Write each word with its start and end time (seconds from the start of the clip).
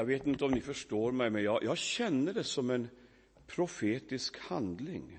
Jag 0.00 0.04
vet 0.04 0.26
inte 0.26 0.44
om 0.44 0.50
ni 0.50 0.60
förstår 0.60 1.12
mig, 1.12 1.30
men 1.30 1.42
jag, 1.42 1.64
jag 1.64 1.78
känner 1.78 2.32
det 2.32 2.44
som 2.44 2.70
en 2.70 2.88
profetisk 3.46 4.38
handling 4.38 5.18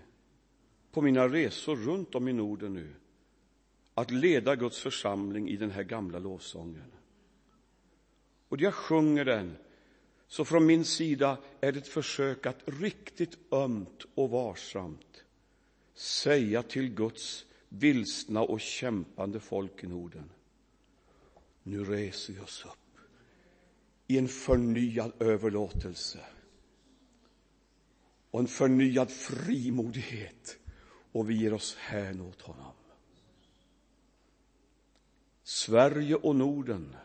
på 0.91 1.01
mina 1.01 1.27
resor 1.27 1.75
runt 1.75 2.15
om 2.15 2.27
i 2.27 2.33
Norden 2.33 2.73
nu 2.73 2.95
att 3.93 4.11
leda 4.11 4.55
Guds 4.55 4.79
församling 4.79 5.49
i 5.49 5.57
den 5.57 5.71
här 5.71 5.83
gamla 5.83 6.19
lovsången. 6.19 6.91
Och 8.49 8.61
jag 8.61 8.73
sjunger 8.73 9.25
den, 9.25 9.57
så 10.27 10.45
från 10.45 10.65
min 10.65 10.85
sida 10.85 11.37
är 11.59 11.71
det 11.71 11.79
ett 11.79 11.87
försök 11.87 12.45
att 12.45 12.63
riktigt 12.65 13.37
ömt 13.51 14.05
och 14.15 14.29
varsamt 14.29 15.23
säga 15.93 16.63
till 16.63 16.93
Guds 16.93 17.45
vilsna 17.69 18.41
och 18.41 18.61
kämpande 18.61 19.39
folk 19.39 19.83
i 19.83 19.87
Norden. 19.87 20.29
Nu 21.63 21.83
reser 21.83 22.33
vi 22.33 22.39
oss 22.39 22.65
upp 22.65 22.80
i 24.11 24.17
en 24.17 24.27
förnyad 24.27 25.11
överlåtelse 25.19 26.19
och 28.31 28.39
en 28.39 28.47
förnyad 28.47 29.11
frimodighet 29.11 30.57
och 31.11 31.29
vi 31.29 31.35
ger 31.35 31.53
oss 31.53 31.75
hän 31.75 32.21
åt 32.21 32.41
honom. 32.41 32.73
Sverige 35.43 36.15
och 36.15 36.35
Norden 36.35 36.95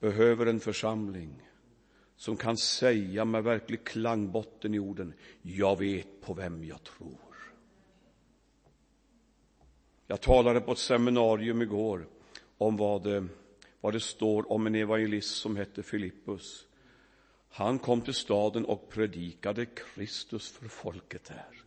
behöver 0.00 0.46
en 0.46 0.60
församling 0.60 1.48
som 2.16 2.36
kan 2.36 2.56
säga 2.56 3.24
med 3.24 3.44
verklig 3.44 3.84
klangbotten 3.84 4.74
i 4.74 4.78
orden, 4.78 5.14
jag 5.42 5.78
vet 5.78 6.20
på 6.20 6.34
vem 6.34 6.64
jag 6.64 6.82
tror. 6.82 7.54
Jag 10.06 10.20
talade 10.20 10.60
på 10.60 10.72
ett 10.72 10.78
seminarium 10.78 11.62
igår 11.62 12.08
om 12.58 12.76
vad 12.76 13.02
det, 13.02 13.26
vad 13.86 13.92
det 13.94 14.00
står 14.00 14.52
om 14.52 14.66
en 14.66 14.74
evangelist 14.74 15.36
som 15.36 15.56
hette 15.56 15.82
Filippus. 15.82 16.66
Han 17.50 17.78
kom 17.78 18.00
till 18.00 18.14
staden 18.14 18.64
och 18.64 18.88
predikade 18.90 19.66
Kristus 19.66 20.50
för 20.50 20.68
folket 20.68 21.24
där. 21.24 21.62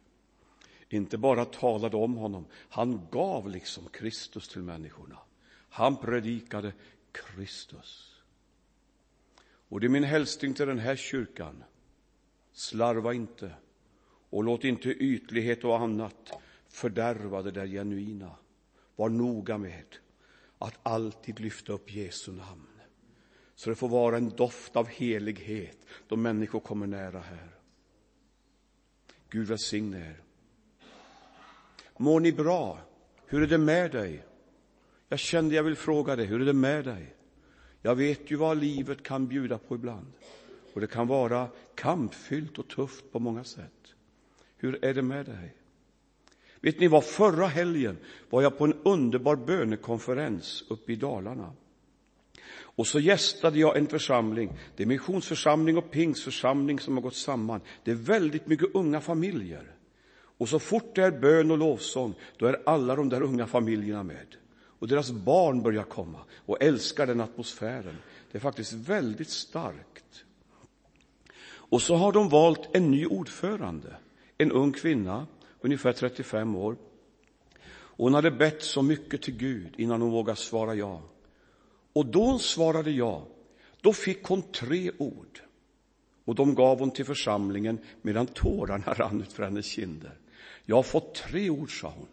Inte 0.89 1.17
bara 1.17 1.45
talade 1.45 1.97
om 1.97 2.15
honom, 2.15 2.45
han 2.69 3.07
gav 3.11 3.49
liksom 3.49 3.83
Kristus 3.91 4.47
till 4.47 4.61
människorna. 4.61 5.17
Han 5.69 5.97
predikade 5.97 6.73
Kristus. 7.11 8.15
Och 9.41 9.79
det 9.79 9.87
är 9.87 9.89
min 9.89 10.03
hälsning 10.03 10.53
till 10.53 10.67
den 10.67 10.79
här 10.79 10.95
kyrkan. 10.95 11.63
Slarva 12.51 13.13
inte 13.13 13.51
och 14.29 14.43
låt 14.43 14.63
inte 14.63 14.89
ytlighet 14.89 15.63
och 15.63 15.79
annat 15.79 16.31
fördärva 16.67 17.41
det 17.41 17.51
där 17.51 17.67
genuina. 17.67 18.31
Var 18.95 19.09
noga 19.09 19.57
med 19.57 19.83
att 20.59 20.79
alltid 20.83 21.39
lyfta 21.39 21.73
upp 21.73 21.95
Jesu 21.95 22.31
namn. 22.31 22.67
Så 23.55 23.69
det 23.69 23.75
får 23.75 23.89
vara 23.89 24.17
en 24.17 24.29
doft 24.29 24.75
av 24.75 24.87
helighet 24.87 25.77
då 26.07 26.15
människor 26.15 26.59
kommer 26.59 26.87
nära 26.87 27.19
här. 27.19 27.55
Gud 29.29 29.47
välsigne 29.47 29.97
er. 29.97 30.23
Mår 31.97 32.19
ni 32.19 32.31
bra? 32.31 32.79
Hur 33.25 33.41
är 33.41 33.47
det 33.47 33.57
med 33.57 33.91
dig? 33.91 34.25
Jag 35.09 35.19
kände 35.19 35.55
jag 35.55 35.63
vill 35.63 35.75
fråga 35.75 36.15
dig, 36.15 36.25
hur 36.25 36.41
är 36.41 36.45
det 36.45 36.53
med 36.53 36.85
dig? 36.85 37.15
Jag 37.81 37.95
vet 37.95 38.31
ju 38.31 38.35
vad 38.35 38.57
livet 38.57 39.03
kan 39.03 39.27
bjuda 39.27 39.57
på 39.57 39.75
ibland. 39.75 40.13
Och 40.73 40.81
det 40.81 40.87
kan 40.87 41.07
vara 41.07 41.49
kampfyllt 41.75 42.59
och 42.59 42.67
tufft 42.67 43.11
på 43.11 43.19
många 43.19 43.43
sätt. 43.43 43.95
Hur 44.57 44.85
är 44.85 44.93
det 44.93 45.01
med 45.01 45.25
dig? 45.25 45.55
Vet 46.61 46.79
ni 46.79 46.87
vad, 46.87 47.03
förra 47.03 47.47
helgen 47.47 47.97
var 48.29 48.41
jag 48.41 48.57
på 48.57 48.65
en 48.65 48.73
underbar 48.83 49.35
bönekonferens 49.35 50.63
uppe 50.69 50.91
i 50.91 50.95
Dalarna. 50.95 51.53
Och 52.79 52.87
så 52.87 52.99
gästade 52.99 53.59
jag 53.59 53.77
en 53.77 53.87
församling, 53.87 54.53
det 54.75 54.83
är 54.83 54.87
missionsförsamling 54.87 55.77
och 55.77 55.91
pingsförsamling 55.91 56.79
som 56.79 56.93
har 56.93 57.01
gått 57.01 57.15
samman. 57.15 57.61
Det 57.83 57.91
är 57.91 57.95
väldigt 57.95 58.47
mycket 58.47 58.75
unga 58.75 59.01
familjer. 59.01 59.75
Och 60.11 60.49
så 60.49 60.59
fort 60.59 60.95
det 60.95 61.03
är 61.03 61.11
bön 61.11 61.51
och 61.51 61.57
lovsång, 61.57 62.13
då 62.37 62.45
är 62.45 62.61
alla 62.65 62.95
de 62.95 63.09
där 63.09 63.21
unga 63.21 63.47
familjerna 63.47 64.03
med. 64.03 64.35
Och 64.79 64.87
deras 64.87 65.11
barn 65.11 65.61
börjar 65.61 65.83
komma 65.83 66.19
och 66.45 66.63
älskar 66.63 67.07
den 67.07 67.21
atmosfären. 67.21 67.97
Det 68.31 68.37
är 68.37 68.39
faktiskt 68.39 68.73
väldigt 68.73 69.29
starkt. 69.29 70.23
Och 71.41 71.81
så 71.81 71.95
har 71.95 72.11
de 72.11 72.29
valt 72.29 72.75
en 72.75 72.91
ny 72.91 73.05
ordförande, 73.05 73.95
en 74.37 74.51
ung 74.51 74.71
kvinna, 74.71 75.27
ungefär 75.61 75.91
35 75.91 76.55
år. 76.55 76.77
hon 77.73 78.13
hade 78.13 78.31
bett 78.31 78.63
så 78.63 78.81
mycket 78.81 79.21
till 79.21 79.37
Gud 79.37 79.73
innan 79.77 80.01
hon 80.01 80.11
vågade 80.11 80.39
svara 80.39 80.75
ja. 80.75 81.01
Och 81.93 82.05
då 82.05 82.25
hon 82.25 82.39
svarade 82.39 82.91
ja, 82.91 83.27
då 83.81 83.93
fick 83.93 84.23
hon 84.23 84.41
tre 84.41 84.91
ord. 84.97 85.41
Och 86.25 86.35
de 86.35 86.55
gav 86.55 86.79
hon 86.79 86.91
till 86.91 87.05
församlingen 87.05 87.79
medan 88.01 88.27
tårarna 88.27 88.93
rann 88.97 89.21
ut 89.21 89.33
för 89.33 89.43
hennes 89.43 89.65
kinder. 89.65 90.17
Jag 90.65 90.75
har 90.75 90.83
fått 90.83 91.15
tre 91.15 91.49
ord, 91.49 91.81
sa 91.81 91.93
hon. 91.97 92.07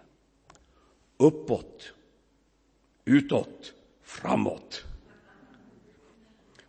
Uppåt, 1.17 1.93
utåt, 3.05 3.73
framåt. 4.03 4.84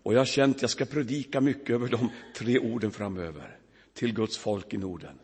Och 0.04 0.14
jag 0.14 0.20
har 0.20 0.26
känt 0.26 0.56
att 0.56 0.62
jag 0.62 0.72
ska 0.72 0.86
predika 0.86 1.42
mycket 1.42 1.70
över 1.70 1.88
de 1.88 2.10
tre 2.36 2.60
orden 2.60 2.92
framöver 2.92 3.60
till 3.94 4.14
Guds 4.14 4.38
folk 4.38 4.74
i 4.74 4.78
Norden. 4.78 5.20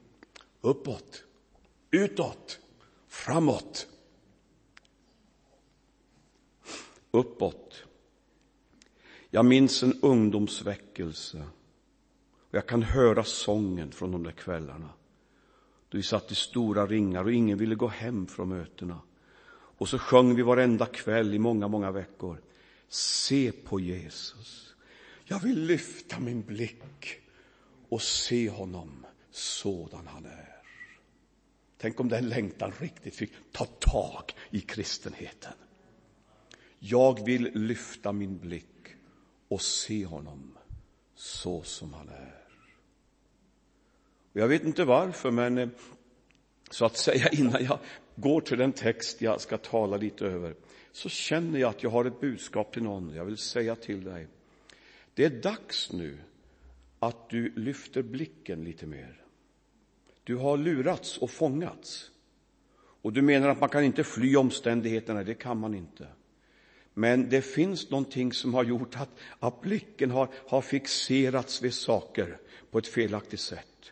Uppåt, 0.62 1.24
utåt, 1.94 2.60
framåt. 3.08 3.88
Uppåt. 7.12 7.84
Jag 9.30 9.46
minns 9.46 9.84
en 9.84 10.00
ungdomsväckelse. 10.02 11.46
Och 12.50 12.56
jag 12.56 12.68
kan 12.68 12.84
höra 12.84 13.24
sången 13.24 13.92
från 13.92 14.12
de 14.12 14.24
där 14.24 14.32
kvällarna. 14.32 14.90
Då 15.90 15.98
vi 15.98 16.04
satt 16.04 16.32
i 16.32 16.36
stora 16.36 16.88
ringar 16.88 17.24
och 17.24 17.34
ingen 17.34 17.58
ville 17.58 17.76
gå 17.76 17.88
hem 17.88 18.28
från 18.28 18.50
mötena. 18.50 19.02
Och 19.78 19.90
så 19.90 20.00
sjöng 20.00 20.36
vi 20.36 20.42
varenda 20.42 20.86
kväll 20.86 21.34
i 21.34 21.40
många, 21.40 21.68
många 21.68 21.92
veckor. 21.92 22.42
Se 22.88 23.52
på 23.52 23.80
Jesus. 23.80 24.76
Jag 25.26 25.40
vill 25.40 25.66
lyfta 25.66 26.20
min 26.20 26.42
blick 26.42 26.84
och 27.90 28.02
se 28.02 28.50
honom 28.50 29.06
sådan 29.32 30.08
han 30.08 30.26
är. 30.26 30.53
Tänk 31.84 32.00
om 32.00 32.10
den 32.10 32.30
längtan 32.30 32.74
riktigt 32.80 33.16
fick 33.16 33.32
ta 33.52 33.66
tag 33.66 34.34
i 34.50 34.60
kristenheten. 34.62 35.54
Jag 36.80 37.26
vill 37.26 37.52
lyfta 37.54 38.12
min 38.12 38.38
blick 38.38 38.96
och 39.48 39.62
se 39.62 40.06
honom 40.06 40.58
så 41.16 41.64
som 41.64 41.94
han 41.94 42.10
är. 42.10 42.36
Jag 44.34 44.48
vet 44.48 44.64
inte 44.64 44.86
varför, 44.86 45.32
men 45.32 45.58
eh, 45.58 45.70
så 46.70 46.86
att 46.86 46.98
säga 46.98 47.30
innan 47.32 47.66
jag 47.66 47.80
går 48.16 48.42
till 48.42 48.58
den 48.58 48.74
text 48.74 49.22
jag 49.22 49.42
ska 49.42 49.58
tala 49.58 49.98
lite 49.98 50.26
över, 50.26 50.56
så 50.92 51.10
känner 51.10 51.60
jag 51.60 51.70
att 51.70 51.84
jag 51.84 51.90
har 51.90 52.06
ett 52.06 52.20
budskap 52.20 52.74
till 52.74 52.84
någon. 52.84 53.16
Jag 53.16 53.26
vill 53.26 53.38
säga 53.38 53.76
till 53.76 54.04
dig, 54.04 54.28
det 55.14 55.26
är 55.26 55.42
dags 55.42 55.92
nu 55.92 56.18
att 57.00 57.30
du 57.30 57.54
lyfter 57.56 58.02
blicken 58.02 58.64
lite 58.64 58.86
mer. 58.86 59.23
Du 60.24 60.36
har 60.36 60.58
lurats 60.58 61.18
och 61.18 61.32
fångats. 61.32 62.12
Och 62.76 63.14
du 63.14 63.22
menar 63.22 63.50
att 63.50 63.60
man 63.60 63.70
kan 63.70 63.84
inte 63.84 64.04
fly 64.04 64.36
omständigheterna, 64.36 65.24
det 65.24 65.34
kan 65.34 65.58
man 65.58 65.74
inte. 65.74 66.08
Men 66.94 67.30
det 67.30 67.42
finns 67.42 67.90
någonting 67.90 68.34
som 68.34 68.54
har 68.54 68.64
gjort 68.64 68.96
att, 68.96 69.10
att 69.40 69.62
blicken 69.62 70.12
har, 70.12 70.30
har 70.48 70.62
fixerats 70.62 71.62
vid 71.62 71.74
saker 71.74 72.38
på 72.72 72.78
ett 72.78 72.88
felaktigt 72.88 73.40
sätt. 73.40 73.92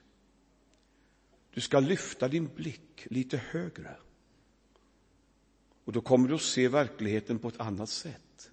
Du 1.53 1.61
ska 1.61 1.79
lyfta 1.79 2.27
din 2.27 2.49
blick 2.55 3.07
lite 3.09 3.37
högre. 3.37 3.95
Och 5.85 5.93
då 5.93 6.01
kommer 6.01 6.27
du 6.27 6.35
att 6.35 6.41
se 6.41 6.67
verkligheten 6.67 7.39
på 7.39 7.47
ett 7.47 7.59
annat 7.59 7.89
sätt. 7.89 8.51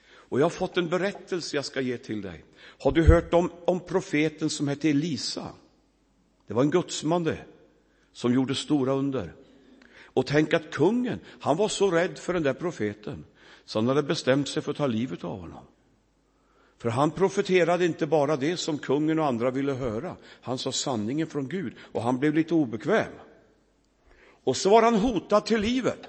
Och 0.00 0.40
jag 0.40 0.44
har 0.44 0.50
fått 0.50 0.76
en 0.76 0.88
berättelse 0.88 1.56
jag 1.56 1.64
ska 1.64 1.80
ge 1.80 1.98
till 1.98 2.22
dig. 2.22 2.44
Har 2.58 2.92
du 2.92 3.04
hört 3.04 3.34
om, 3.34 3.52
om 3.64 3.80
profeten 3.80 4.50
som 4.50 4.68
hette 4.68 4.90
Elisa? 4.90 5.52
Det 6.48 6.54
var 6.54 6.62
en 6.62 6.70
gudsman 6.70 7.24
det, 7.24 7.38
som 8.12 8.34
gjorde 8.34 8.54
stora 8.54 8.92
under. 8.92 9.32
Och 10.04 10.26
tänk 10.26 10.54
att 10.54 10.70
kungen, 10.70 11.20
han 11.40 11.56
var 11.56 11.68
så 11.68 11.90
rädd 11.90 12.18
för 12.18 12.34
den 12.34 12.42
där 12.42 12.54
profeten, 12.54 13.24
så 13.64 13.78
han 13.78 13.88
hade 13.88 14.02
bestämt 14.02 14.48
sig 14.48 14.62
för 14.62 14.70
att 14.70 14.76
ta 14.76 14.86
livet 14.86 15.24
av 15.24 15.40
honom. 15.40 15.64
För 16.78 16.88
han 16.88 17.10
profeterade 17.10 17.86
inte 17.86 18.06
bara 18.06 18.36
det 18.36 18.56
som 18.56 18.78
kungen 18.78 19.18
och 19.18 19.26
andra 19.26 19.50
ville 19.50 19.72
höra. 19.72 20.16
Han 20.22 20.58
sa 20.58 20.72
sanningen 20.72 21.26
från 21.26 21.48
Gud 21.48 21.72
och 21.92 22.02
han 22.02 22.18
blev 22.18 22.34
lite 22.34 22.54
obekväm. 22.54 23.12
Och 24.44 24.56
så 24.56 24.70
var 24.70 24.82
han 24.82 24.94
hotad 24.94 25.46
till 25.46 25.60
livet. 25.60 26.08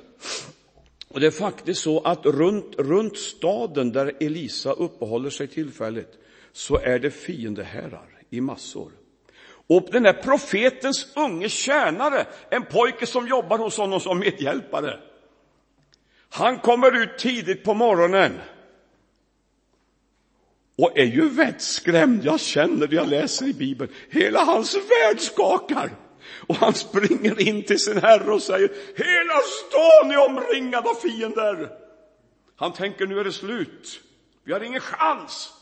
Och 1.07 1.19
det 1.19 1.27
är 1.27 1.31
faktiskt 1.31 1.81
så 1.81 1.99
att 1.99 2.25
runt, 2.25 2.75
runt 2.77 3.17
staden 3.17 3.91
där 3.91 4.13
Elisa 4.19 4.71
uppehåller 4.71 5.29
sig 5.29 5.47
tillfälligt 5.47 6.17
så 6.51 6.77
är 6.77 6.99
det 6.99 7.11
fiendehärar 7.11 8.21
i 8.29 8.41
massor. 8.41 8.91
Och 9.69 9.87
den 9.91 10.03
där 10.03 10.13
profetens 10.13 11.07
unge 11.15 11.49
tjänare, 11.49 12.25
en 12.49 12.65
pojke 12.65 13.05
som 13.05 13.27
jobbar 13.27 13.57
hos 13.57 13.77
honom 13.77 13.99
som 13.99 14.19
medhjälpare, 14.19 14.99
han 16.29 16.59
kommer 16.59 17.03
ut 17.03 17.17
tidigt 17.17 17.63
på 17.63 17.73
morgonen 17.73 18.39
och 20.77 20.97
är 20.97 21.05
ju 21.05 21.29
vettskrämd. 21.29 22.25
Jag 22.25 22.39
känner 22.39 22.87
det 22.87 22.95
jag 22.95 23.09
läser 23.09 23.47
i 23.47 23.53
Bibeln. 23.53 23.91
Hela 24.09 24.43
hans 24.43 24.75
värld 24.75 25.19
skakar. 25.19 25.91
Och 26.47 26.55
han 26.55 26.73
springer 26.73 27.47
in 27.47 27.63
till 27.63 27.79
sin 27.79 27.97
herre 27.97 28.31
och 28.33 28.41
säger, 28.41 28.71
hela 28.95 29.39
stan 29.39 30.11
är 30.11 30.29
omringad 30.29 30.87
av 30.87 30.93
fiender. 30.93 31.69
Han 32.55 32.73
tänker, 32.73 33.07
nu 33.07 33.19
är 33.19 33.23
det 33.23 33.31
slut. 33.31 34.01
Vi 34.43 34.53
har 34.53 34.59
ingen 34.59 34.81
chans. 34.81 35.53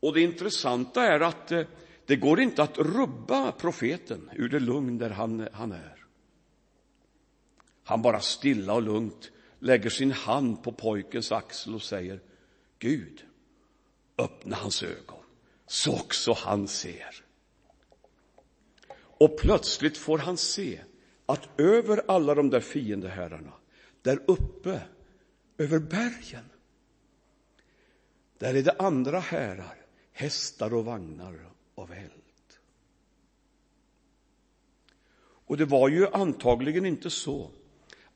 Och 0.00 0.14
det 0.14 0.20
intressanta 0.20 1.02
är 1.02 1.20
att 1.20 1.52
eh, 1.52 1.62
det 2.10 2.16
går 2.16 2.40
inte 2.40 2.62
att 2.62 2.78
rubba 2.78 3.52
profeten 3.52 4.30
ur 4.32 4.48
det 4.48 4.60
lugn 4.60 4.98
där 4.98 5.10
han, 5.10 5.48
han 5.52 5.72
är. 5.72 6.06
Han 7.84 8.02
bara 8.02 8.20
stilla 8.20 8.74
och 8.74 8.82
lugnt 8.82 9.30
lägger 9.58 9.90
sin 9.90 10.12
hand 10.12 10.62
på 10.62 10.72
pojkens 10.72 11.32
axel 11.32 11.74
och 11.74 11.82
säger 11.82 12.20
Gud, 12.78 13.24
öppna 14.18 14.56
hans 14.56 14.82
ögon 14.82 15.24
så 15.66 15.94
också 15.94 16.32
han 16.32 16.68
ser. 16.68 17.24
Och 18.94 19.38
plötsligt 19.38 19.96
får 19.96 20.18
han 20.18 20.36
se 20.36 20.80
att 21.26 21.60
över 21.60 22.02
alla 22.08 22.34
de 22.34 22.50
där 22.50 22.60
fiendeherrarna, 22.60 23.52
där 24.02 24.22
uppe, 24.26 24.82
över 25.58 25.78
bergen, 25.78 26.44
där 28.38 28.54
är 28.54 28.62
det 28.62 28.76
andra 28.78 29.20
härar, 29.20 29.76
hästar 30.12 30.74
och 30.74 30.84
vagnar 30.84 31.50
av 31.80 31.92
eld. 31.92 32.12
Och 35.50 35.56
det 35.56 35.64
var 35.64 35.88
ju 35.88 36.06
antagligen 36.06 36.86
inte 36.86 37.10
så 37.10 37.50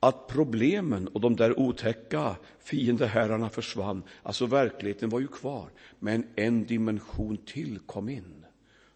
att 0.01 0.27
problemen 0.27 1.09
och 1.09 1.21
de 1.21 1.37
där 1.37 1.59
otäcka 1.59 2.37
fiendeherrarna 2.59 3.51
försvann. 3.51 4.03
Alltså 4.23 4.47
verkligheten 4.47 5.09
var 5.09 5.21
ju 5.21 5.29
kvar, 5.29 5.71
men 5.99 6.27
en 6.37 6.65
dimension 6.65 7.37
till 7.37 7.79
kom 7.79 8.09
in. 8.09 8.45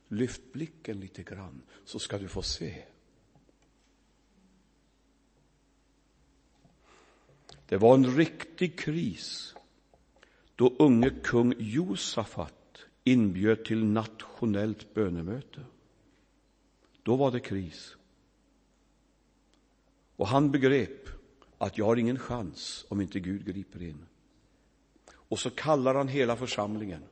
Lyft 0.09 0.53
blicken 0.53 1.01
lite 1.01 1.23
grann 1.23 1.63
så 1.85 1.99
ska 1.99 2.19
du 2.19 2.29
få 2.29 2.43
se. 2.43 2.83
Det 7.67 7.77
var 7.77 7.95
en 7.95 8.17
riktig 8.17 8.79
kris 8.79 9.55
då 10.55 10.75
unge 10.79 11.11
kung 11.11 11.55
Josafat 11.59 12.58
inbjöd 13.13 13.65
till 13.65 13.85
nationellt 13.85 14.95
bönemöte. 14.95 15.61
Då 17.03 17.17
var 17.17 17.31
det 17.31 17.41
kris. 17.41 17.97
Och 20.17 20.29
han 20.29 20.51
begrep 20.51 21.09
att 21.59 21.79
jag 21.79 21.85
har 21.85 21.97
ingen 21.97 22.19
chans 22.19 22.85
om 22.89 23.01
inte 23.01 23.21
Gud 23.21 23.47
griper 23.47 23.83
in. 23.83 24.07
Och 25.11 25.39
så 25.39 25.51
kallar 25.51 25.95
han 25.95 26.09
hela 26.09 26.37
församlingen. 26.37 27.03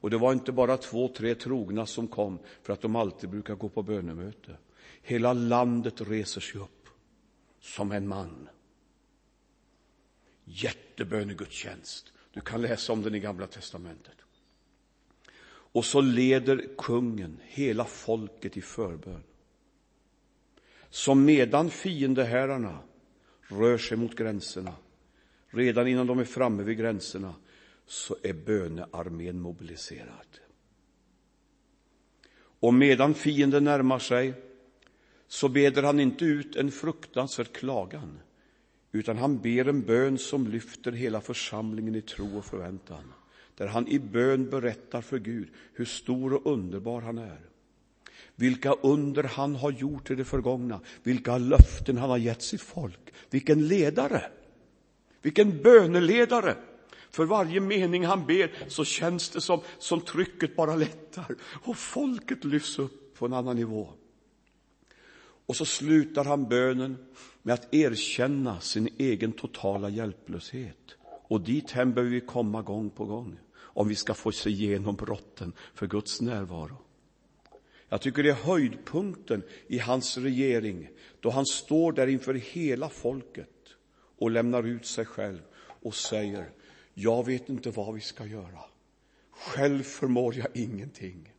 Och 0.00 0.10
det 0.10 0.18
var 0.18 0.32
inte 0.32 0.52
bara 0.52 0.76
två, 0.76 1.08
tre 1.08 1.34
trogna 1.34 1.86
som 1.86 2.08
kom 2.08 2.38
för 2.62 2.72
att 2.72 2.80
de 2.80 2.96
alltid 2.96 3.30
brukar 3.30 3.54
gå 3.54 3.68
på 3.68 3.82
bönemöte. 3.82 4.56
Hela 5.02 5.32
landet 5.32 6.00
reser 6.00 6.40
sig 6.40 6.60
upp 6.60 6.88
som 7.60 7.92
en 7.92 8.08
man. 8.08 8.48
Jättebönegudstjänst. 10.44 12.12
Du 12.32 12.40
kan 12.40 12.62
läsa 12.62 12.92
om 12.92 13.02
den 13.02 13.14
i 13.14 13.20
Gamla 13.20 13.46
testamentet. 13.46 14.23
Och 15.74 15.84
så 15.84 16.00
leder 16.00 16.64
kungen 16.78 17.40
hela 17.42 17.84
folket 17.84 18.56
i 18.56 18.60
förbön. 18.60 19.22
Som 20.90 21.24
medan 21.24 21.70
fiendeherrarna 21.70 22.78
rör 23.48 23.78
sig 23.78 23.96
mot 23.96 24.14
gränserna, 24.14 24.74
redan 25.50 25.88
innan 25.88 26.06
de 26.06 26.18
är 26.18 26.24
framme 26.24 26.62
vid 26.62 26.78
gränserna, 26.78 27.34
så 27.86 28.16
är 28.22 28.32
bönearmén 28.32 29.40
mobiliserad. 29.40 30.38
Och 32.36 32.74
medan 32.74 33.14
fienden 33.14 33.64
närmar 33.64 33.98
sig 33.98 34.34
så 35.28 35.48
beder 35.48 35.82
han 35.82 36.00
inte 36.00 36.24
ut 36.24 36.56
en 36.56 36.70
fruktansvärd 36.70 37.52
klagan, 37.52 38.20
utan 38.92 39.18
han 39.18 39.38
ber 39.38 39.68
en 39.68 39.82
bön 39.82 40.18
som 40.18 40.46
lyfter 40.46 40.92
hela 40.92 41.20
församlingen 41.20 41.94
i 41.94 42.02
tro 42.02 42.38
och 42.38 42.44
förväntan 42.44 43.12
där 43.56 43.66
han 43.66 43.88
i 43.88 43.98
bön 43.98 44.50
berättar 44.50 45.00
för 45.00 45.18
Gud 45.18 45.48
hur 45.72 45.84
stor 45.84 46.32
och 46.34 46.52
underbar 46.52 47.00
han 47.00 47.18
är. 47.18 47.40
Vilka 48.36 48.72
under 48.72 49.22
han 49.22 49.56
har 49.56 49.70
gjort 49.70 50.10
i 50.10 50.14
det 50.14 50.24
förgångna, 50.24 50.80
vilka 51.02 51.38
löften 51.38 51.98
han 51.98 52.10
har 52.10 52.18
gett 52.18 52.42
sitt 52.42 52.60
folk. 52.60 53.14
Vilken 53.30 53.68
ledare! 53.68 54.30
Vilken 55.22 55.62
böneledare! 55.62 56.56
För 57.10 57.24
varje 57.24 57.60
mening 57.60 58.04
han 58.04 58.26
ber 58.26 58.68
så 58.68 58.84
känns 58.84 59.30
det 59.30 59.40
som, 59.40 59.60
som 59.78 60.00
trycket 60.00 60.56
bara 60.56 60.76
lättar 60.76 61.34
och 61.62 61.76
folket 61.76 62.44
lyfts 62.44 62.78
upp 62.78 63.18
på 63.18 63.26
en 63.26 63.32
annan 63.32 63.56
nivå. 63.56 63.88
Och 65.46 65.56
så 65.56 65.64
slutar 65.64 66.24
han 66.24 66.48
bönen 66.48 66.96
med 67.42 67.54
att 67.54 67.74
erkänna 67.74 68.60
sin 68.60 68.88
egen 68.98 69.32
totala 69.32 69.88
hjälplöshet. 69.88 70.96
Och 71.04 71.40
dit 71.40 71.70
hem 71.70 71.92
behöver 71.92 72.12
vi 72.12 72.20
komma 72.20 72.62
gång 72.62 72.90
på 72.90 73.04
gång 73.04 73.38
om 73.74 73.88
vi 73.88 73.94
ska 73.94 74.14
få 74.14 74.32
se 74.32 74.50
igenom 74.50 74.96
brotten 74.96 75.52
för 75.74 75.86
Guds 75.86 76.20
närvaro. 76.20 76.76
Jag 77.88 78.00
tycker 78.00 78.22
det 78.22 78.30
är 78.30 78.34
höjdpunkten 78.34 79.42
i 79.66 79.78
hans 79.78 80.18
regering 80.18 80.88
då 81.20 81.30
han 81.30 81.46
står 81.46 81.92
där 81.92 82.06
inför 82.06 82.34
hela 82.34 82.88
folket 82.88 83.48
och 84.18 84.30
lämnar 84.30 84.62
ut 84.62 84.86
sig 84.86 85.04
själv 85.04 85.42
och 85.56 85.94
säger 85.94 86.50
jag 86.94 87.26
vet 87.26 87.48
inte 87.48 87.70
vad 87.70 87.94
vi 87.94 88.00
ska 88.00 88.26
göra. 88.26 88.64
Själv 89.30 89.82
förmår 89.82 90.34
jag 90.34 90.56
ingenting. 90.56 91.32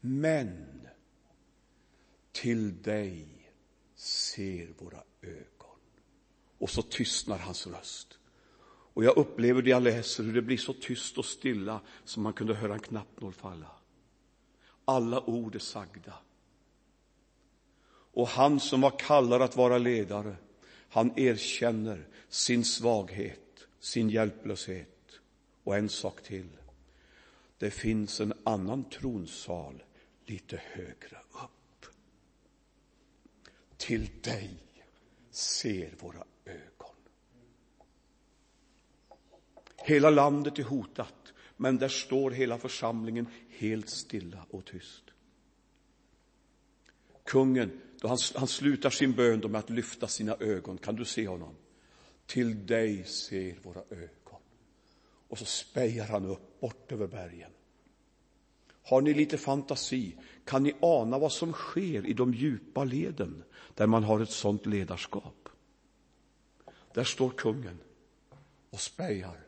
Men 0.00 0.66
till 2.32 2.82
dig 2.82 3.52
ser 3.94 4.68
våra 4.78 5.02
ögon. 5.22 5.78
Och 6.58 6.70
så 6.70 6.82
tystnar 6.82 7.38
hans 7.38 7.66
röst. 7.66 8.17
Och 8.98 9.04
jag 9.04 9.16
upplever 9.16 9.62
det 9.62 9.70
jag 9.70 9.82
läser, 9.82 10.24
hur 10.24 10.34
det 10.34 10.42
blir 10.42 10.56
så 10.56 10.72
tyst 10.72 11.18
och 11.18 11.24
stilla 11.24 11.80
som 12.04 12.22
man 12.22 12.32
kunde 12.32 12.54
höra 12.54 12.74
en 12.74 12.80
knappnål 12.80 13.32
falla. 13.32 13.70
Alla 14.84 15.24
ord 15.30 15.54
är 15.54 15.58
sagda. 15.58 16.14
Och 18.12 18.28
han 18.28 18.60
som 18.60 18.80
var 18.80 18.98
kallad 18.98 19.42
att 19.42 19.56
vara 19.56 19.78
ledare, 19.78 20.36
han 20.88 21.18
erkänner 21.18 22.08
sin 22.28 22.64
svaghet, 22.64 23.66
sin 23.80 24.10
hjälplöshet. 24.10 25.20
Och 25.64 25.76
en 25.76 25.88
sak 25.88 26.22
till. 26.22 26.48
Det 27.58 27.70
finns 27.70 28.20
en 28.20 28.32
annan 28.44 28.84
tronsal 28.84 29.82
lite 30.26 30.62
högre 30.64 31.18
upp. 31.44 31.86
Till 33.76 34.10
dig 34.22 34.54
ser 35.30 35.94
våra 36.00 36.24
ögon. 36.44 36.68
Hela 39.88 40.10
landet 40.10 40.58
är 40.58 40.62
hotat, 40.62 41.32
men 41.56 41.78
där 41.78 41.88
står 41.88 42.30
hela 42.30 42.58
församlingen 42.58 43.26
helt 43.48 43.90
stilla 43.90 44.46
och 44.50 44.64
tyst. 44.64 45.04
Kungen, 47.24 47.80
då 48.00 48.08
han, 48.08 48.18
han 48.34 48.48
slutar 48.48 48.90
sin 48.90 49.12
bön 49.12 49.40
med 49.40 49.58
att 49.58 49.70
lyfta 49.70 50.06
sina 50.06 50.36
ögon, 50.40 50.78
kan 50.78 50.96
du 50.96 51.04
se 51.04 51.28
honom? 51.28 51.54
Till 52.26 52.66
dig 52.66 53.04
ser 53.04 53.58
våra 53.62 53.80
ögon. 53.90 54.40
Och 55.28 55.38
så 55.38 55.44
spejar 55.44 56.06
han 56.06 56.26
upp 56.26 56.60
bort 56.60 56.92
över 56.92 57.06
bergen. 57.06 57.50
Har 58.82 59.00
ni 59.00 59.14
lite 59.14 59.38
fantasi 59.38 60.16
kan 60.44 60.62
ni 60.62 60.74
ana 60.80 61.18
vad 61.18 61.32
som 61.32 61.52
sker 61.52 62.06
i 62.06 62.12
de 62.12 62.34
djupa 62.34 62.84
leden 62.84 63.44
där 63.74 63.86
man 63.86 64.04
har 64.04 64.20
ett 64.20 64.30
sådant 64.30 64.66
ledarskap. 64.66 65.48
Där 66.94 67.04
står 67.04 67.30
kungen 67.30 67.78
och 68.70 68.80
spejar. 68.80 69.47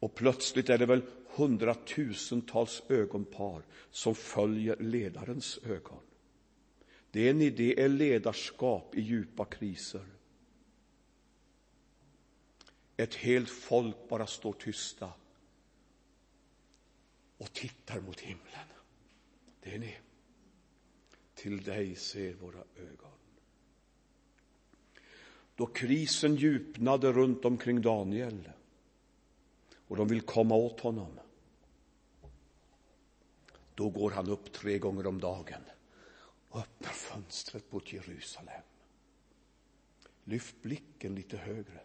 Och 0.00 0.14
plötsligt 0.14 0.68
är 0.68 0.78
det 0.78 0.86
väl 0.86 1.02
hundratusentals 1.26 2.82
ögonpar 2.88 3.62
som 3.90 4.14
följer 4.14 4.76
ledarens 4.76 5.58
ögon. 5.58 6.00
Det 7.10 7.28
är 7.28 7.34
ni, 7.34 7.50
det 7.50 7.82
är 7.82 7.88
ledarskap 7.88 8.94
i 8.94 9.00
djupa 9.00 9.44
kriser. 9.44 10.06
Ett 12.96 13.14
helt 13.14 13.50
folk 13.50 14.08
bara 14.08 14.26
står 14.26 14.52
tysta 14.52 15.12
och 17.38 17.52
tittar 17.52 18.00
mot 18.00 18.20
himlen. 18.20 18.68
Det 19.60 19.74
är 19.74 19.78
ni. 19.78 19.96
Till 21.34 21.62
dig 21.62 21.94
ser 21.94 22.34
våra 22.34 22.64
ögon. 22.76 23.12
Då 25.54 25.66
krisen 25.66 26.34
djupnade 26.36 27.12
runt 27.12 27.44
omkring 27.44 27.82
Daniel 27.82 28.50
och 29.88 29.96
de 29.96 30.08
vill 30.08 30.20
komma 30.20 30.54
åt 30.54 30.80
honom. 30.80 31.20
Då 33.74 33.90
går 33.90 34.10
han 34.10 34.28
upp 34.28 34.52
tre 34.52 34.78
gånger 34.78 35.06
om 35.06 35.20
dagen 35.20 35.60
och 36.48 36.60
öppnar 36.60 36.90
fönstret 36.90 37.72
mot 37.72 37.92
Jerusalem. 37.92 38.62
Lyft 40.24 40.62
blicken 40.62 41.14
lite 41.14 41.36
högre. 41.36 41.80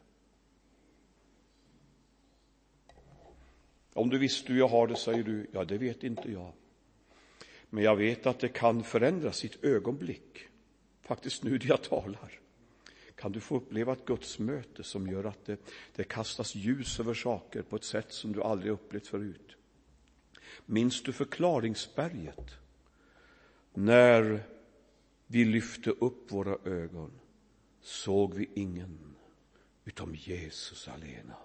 Om 3.94 4.10
du 4.10 4.18
visste 4.18 4.54
hur 4.54 4.60
jag 4.60 4.68
har 4.68 4.88
det, 4.88 4.96
säger 4.96 5.24
du, 5.24 5.48
ja, 5.52 5.66
det 5.66 5.78
vet 5.78 6.04
inte 6.04 6.32
jag. 6.32 6.52
Men 7.70 7.84
jag 7.84 7.96
vet 7.96 8.26
att 8.26 8.40
det 8.40 8.50
kan 8.50 8.84
förändras 8.84 9.44
i 9.44 9.48
ett 9.48 9.64
ögonblick. 9.64 10.40
Faktiskt 11.02 11.44
nu 11.44 11.52
när 11.52 11.66
jag 11.66 11.84
talar 11.84 12.43
kan 13.24 13.32
du 13.32 13.40
få 13.40 13.56
uppleva 13.56 13.94
ett 13.94 14.06
gudsmöte 14.06 14.84
som 14.84 15.08
gör 15.08 15.24
att 15.24 15.46
det, 15.46 15.58
det 15.96 16.04
kastas 16.04 16.56
ljus 16.56 17.00
över 17.00 17.14
saker 17.14 17.62
på 17.62 17.76
ett 17.76 17.84
sätt 17.84 18.14
som 18.14 18.34
du 18.34 18.44
aldrig 18.44 18.72
upplevt 18.72 19.08
förut. 19.08 19.56
Minns 20.66 21.04
du 21.04 21.14
förklaringsberget? 21.14 22.52
När 23.74 24.44
vi 25.28 25.46
lyfte 25.46 25.90
upp 25.90 26.32
våra 26.32 26.58
ögon 26.72 27.12
såg 27.82 28.34
vi 28.34 28.50
ingen 28.54 29.16
utom 29.86 30.16
Jesus 30.16 30.88
alena. 30.88 31.36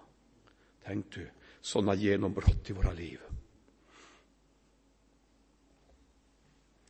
Tänk 0.83 1.11
du, 1.15 1.29
sådana 1.61 1.95
genombrott 1.95 2.69
i 2.69 2.73
våra 2.73 2.93
liv. 2.93 3.19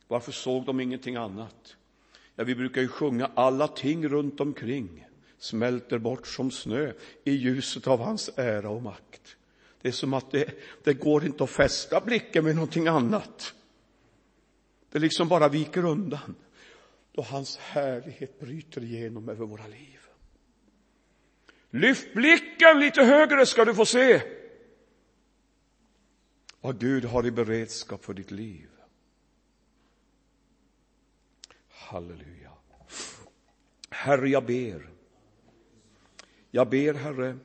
Varför 0.08 0.32
såg 0.32 0.64
de 0.64 0.80
ingenting 0.80 1.16
annat? 1.16 1.76
Ja, 2.36 2.44
vi 2.44 2.54
brukar 2.54 2.80
ju 2.80 2.88
sjunga 2.88 3.30
alla 3.34 3.68
ting 3.68 4.08
runt 4.08 4.40
omkring 4.40 5.06
smälter 5.38 5.98
bort 5.98 6.26
som 6.26 6.50
snö 6.50 6.92
i 7.24 7.32
ljuset 7.32 7.86
av 7.86 8.00
hans 8.00 8.30
ära 8.36 8.70
och 8.70 8.82
makt. 8.82 9.36
Det 9.82 9.88
är 9.88 9.92
som 9.92 10.14
att 10.14 10.30
det, 10.30 10.50
det 10.84 10.94
går 10.94 11.24
inte 11.24 11.44
att 11.44 11.50
fästa 11.50 12.00
blicken 12.00 12.44
med 12.44 12.54
någonting 12.54 12.86
annat. 12.86 13.54
Det 14.90 14.98
liksom 14.98 15.28
bara 15.28 15.48
viker 15.48 15.84
undan 15.84 16.34
då 17.12 17.22
hans 17.22 17.56
härlighet 17.56 18.40
bryter 18.40 18.84
igenom 18.84 19.28
över 19.28 19.46
våra 19.46 19.66
liv. 19.66 19.98
Lyft 21.70 22.14
blicken 22.14 22.80
lite 22.80 23.02
högre 23.02 23.46
ska 23.46 23.64
du 23.64 23.74
få 23.74 23.86
se 23.86 24.22
vad 26.60 26.80
Gud 26.80 27.04
har 27.04 27.26
i 27.26 27.30
beredskap 27.30 28.04
för 28.04 28.14
ditt 28.14 28.30
liv. 28.30 28.68
Halleluja. 31.90 32.50
Herre, 33.90 34.28
jag 34.28 34.46
ber. 34.46 34.90
Jag 36.50 36.68
ber, 36.68 36.94
Herre, 36.94 37.38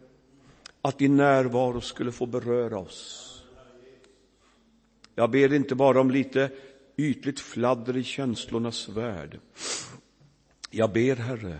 att 0.81 0.97
din 0.97 1.17
närvaro 1.17 1.81
skulle 1.81 2.11
få 2.11 2.25
beröra 2.25 2.77
oss. 2.77 3.31
Jag 5.15 5.31
ber 5.31 5.53
inte 5.53 5.75
bara 5.75 6.01
om 6.01 6.11
lite 6.11 6.51
ytligt 6.97 7.39
fladder 7.39 7.97
i 7.97 8.03
känslornas 8.03 8.89
värld. 8.89 9.39
Jag 10.69 10.93
ber, 10.93 11.15
Herre, 11.15 11.59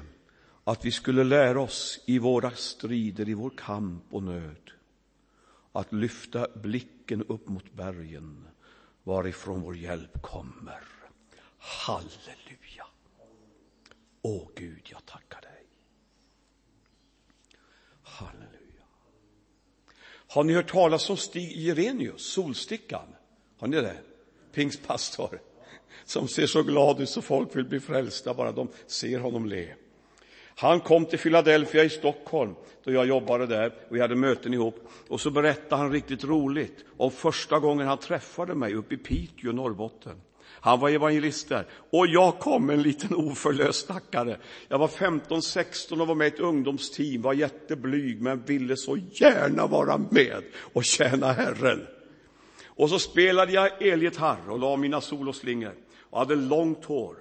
att 0.64 0.86
vi 0.86 0.92
skulle 0.92 1.24
lära 1.24 1.62
oss 1.62 2.04
i 2.06 2.20
våra 2.20 2.52
strider, 2.52 3.30
i 3.30 3.34
vår 3.34 3.52
kamp 3.58 4.04
och 4.10 4.24
nöd, 4.24 4.72
att 5.72 5.94
lyfta 5.94 6.48
blicken 6.56 7.24
upp 7.24 7.48
mot 7.48 7.74
bergen 7.74 8.48
varifrån 9.04 9.62
vår 9.62 9.76
hjälp 9.76 10.22
kommer. 10.22 10.95
Halleluja. 11.66 12.86
Åh 14.22 14.48
Gud, 14.56 14.82
jag 14.84 15.06
tackar 15.06 15.42
dig. 15.42 15.68
Halleluja. 18.04 18.84
Har 20.28 20.44
ni 20.44 20.54
hört 20.54 20.72
talas 20.72 21.10
om 21.10 21.18
Stig 21.18 21.52
Irenius, 21.52 22.32
Solstickan? 22.34 23.16
Har 23.60 23.68
ni 23.68 23.78
det? 23.78 23.98
Pingstpastor 24.52 25.42
som 26.06 26.28
ser 26.28 26.48
så 26.48 26.64
glad 26.64 27.02
ut 27.02 27.10
så 27.10 27.22
folk 27.22 27.56
vill 27.56 27.66
bli 27.66 27.80
frälsta 27.80 28.34
bara 28.34 28.52
de 28.52 28.70
ser 28.88 29.20
honom 29.20 29.46
le. 29.46 29.74
Han 30.56 30.80
kom 30.80 31.06
till 31.06 31.20
Philadelphia 31.20 31.84
i 31.84 31.90
Stockholm 31.90 32.56
då 32.84 32.92
jag 32.92 33.06
jobbade 33.06 33.48
där 33.48 33.74
och 33.90 33.96
vi 33.96 34.02
hade 34.02 34.16
möten 34.16 34.54
ihop. 34.54 34.90
Och 35.08 35.22
så 35.22 35.32
berättade 35.32 35.82
han 35.82 35.92
riktigt 35.92 36.24
roligt 36.24 36.86
om 36.98 37.12
första 37.12 37.60
gången 37.60 37.88
han 37.88 37.98
träffade 37.98 38.56
mig 38.56 38.74
uppe 38.74 38.96
i 38.96 38.98
Piteå, 38.98 39.52
Norrbotten. 39.52 40.22
Han 40.66 40.80
var 40.80 40.90
evangelist 40.90 41.50
där. 41.50 41.66
Och 41.90 42.08
jag 42.08 42.40
kom, 42.40 42.70
en 42.70 42.82
liten 42.82 43.16
oförlöst 43.16 43.80
stackare. 43.80 44.38
Jag 44.68 44.80
var 44.80 44.88
15-16 44.88 46.02
och 46.02 46.08
var 46.08 46.16
med 46.16 46.26
i 46.26 46.28
ett 46.28 46.40
ungdomsteam, 46.40 47.22
var 47.22 47.34
jätteblyg 47.34 48.22
men 48.22 48.44
ville 48.44 48.78
så 48.78 48.98
gärna 48.98 49.68
vara 49.68 49.98
med 49.98 50.44
och 50.74 50.84
tjäna 50.84 51.32
Herren. 51.32 51.88
Och 52.66 52.90
så 52.90 53.00
spelade 53.00 53.52
jag 53.52 53.82
elgitarr 53.82 54.50
och 54.50 54.60
la 54.60 54.76
mina 54.76 55.02
soloslingor 55.02 55.74
och 56.10 56.20
hade 56.20 56.36
långt 56.36 56.86
hår. 56.86 57.16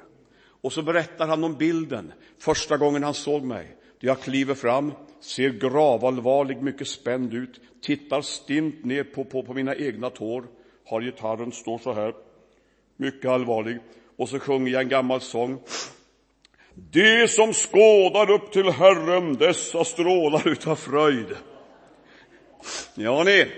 Och 0.60 0.72
så 0.72 0.82
berättar 0.82 1.28
han 1.28 1.44
om 1.44 1.54
bilden 1.54 2.12
första 2.38 2.76
gången 2.76 3.02
han 3.02 3.14
såg 3.14 3.42
mig. 3.42 3.76
Då 4.00 4.06
jag 4.06 4.20
kliver 4.20 4.54
fram, 4.54 4.92
ser 5.20 5.50
gravallvarlig, 5.50 6.62
mycket 6.62 6.88
spänd 6.88 7.34
ut, 7.34 7.60
tittar 7.82 8.20
stint 8.20 8.84
ner 8.84 9.04
på, 9.04 9.24
på, 9.24 9.42
på 9.42 9.54
mina 9.54 9.74
egna 9.74 10.10
tår, 10.10 10.44
har 10.86 11.00
gitarren, 11.00 11.52
står 11.52 11.78
så 11.78 11.92
här, 11.92 12.14
mycket 12.96 13.30
allvarlig. 13.30 13.78
Och 14.16 14.28
så 14.28 14.38
sjunger 14.38 14.72
jag 14.72 14.82
en 14.82 14.88
gammal 14.88 15.20
sång. 15.20 15.62
De 16.74 17.28
som 17.28 17.52
skådar 17.52 18.30
upp 18.30 18.52
till 18.52 18.70
Herren, 18.70 19.34
dessa 19.34 19.84
strålar 19.84 20.48
utav 20.48 20.76
fröjd. 20.76 21.36
Ja, 22.94 23.24
ni. 23.24 23.52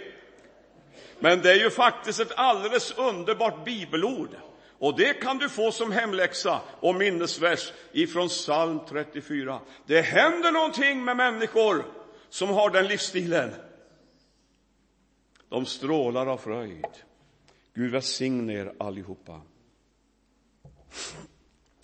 Men 1.19 1.43
det 1.43 1.51
är 1.51 1.57
ju 1.57 1.71
faktiskt 1.71 2.21
ett 2.21 2.33
alldeles 2.37 2.99
underbart 2.99 3.65
bibelord. 3.65 4.31
Och 4.79 4.97
det 4.97 5.15
kan 5.15 5.39
du 5.39 5.49
få 5.49 5.73
som 5.73 5.93
hemläxa 5.93 6.61
och 6.81 6.95
minnesvers 6.95 7.73
ifrån 7.93 8.29
psalm 8.29 8.81
34. 8.89 9.61
Det 9.87 10.01
händer 10.01 10.53
någonting 10.53 11.05
med 11.05 11.17
människor 11.17 11.85
som 12.29 12.49
har 12.49 12.71
den 12.71 12.87
livsstilen. 12.87 13.55
De 15.49 15.67
strålar 15.67 16.27
av 16.27 16.37
fröjd. 16.37 16.87
Gud 17.77 17.91
välsigne 17.91 18.53
er 18.53 18.73
allihopa. 18.79 19.41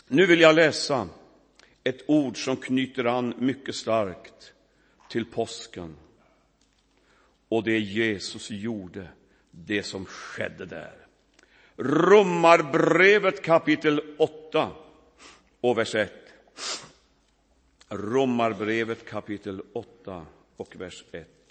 Nu 0.08 0.26
vill 0.26 0.40
jag 0.40 0.54
läsa 0.54 1.08
ett 1.84 2.04
ord 2.06 2.44
som 2.44 2.56
knyter 2.56 3.04
an 3.04 3.34
mycket 3.38 3.74
starkt 3.74 4.52
till 5.08 5.24
påsken. 5.24 5.96
Och 7.48 7.64
det 7.64 7.78
Jesus 7.78 8.50
gjorde, 8.50 9.08
det 9.50 9.82
som 9.82 10.04
skedde 10.04 10.66
där. 10.66 11.06
Romarbrevet 11.76 13.42
kapitel 13.42 14.00
8 14.18 14.70
och 15.60 15.78
vers 15.78 15.94
1. 15.94 16.12
Romarbrevet 17.88 19.06
kapitel 19.06 19.62
8 19.72 20.26
och 20.56 20.76
vers 20.76 21.04
1. 21.12 21.41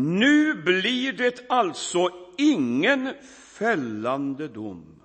Nu 0.00 0.54
blir 0.54 1.12
det 1.12 1.46
alltså 1.48 2.10
ingen 2.36 3.14
fällande 3.24 4.48
dom 4.48 5.02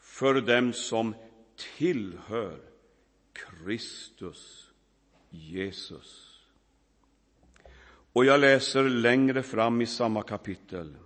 för 0.00 0.40
dem 0.40 0.72
som 0.72 1.14
tillhör 1.76 2.58
Kristus 3.32 4.70
Jesus. 5.30 6.40
Och 8.12 8.24
jag 8.24 8.40
läser 8.40 8.82
längre 8.88 9.42
fram 9.42 9.80
i 9.80 9.86
samma 9.86 10.22
kapitel. 10.22 10.96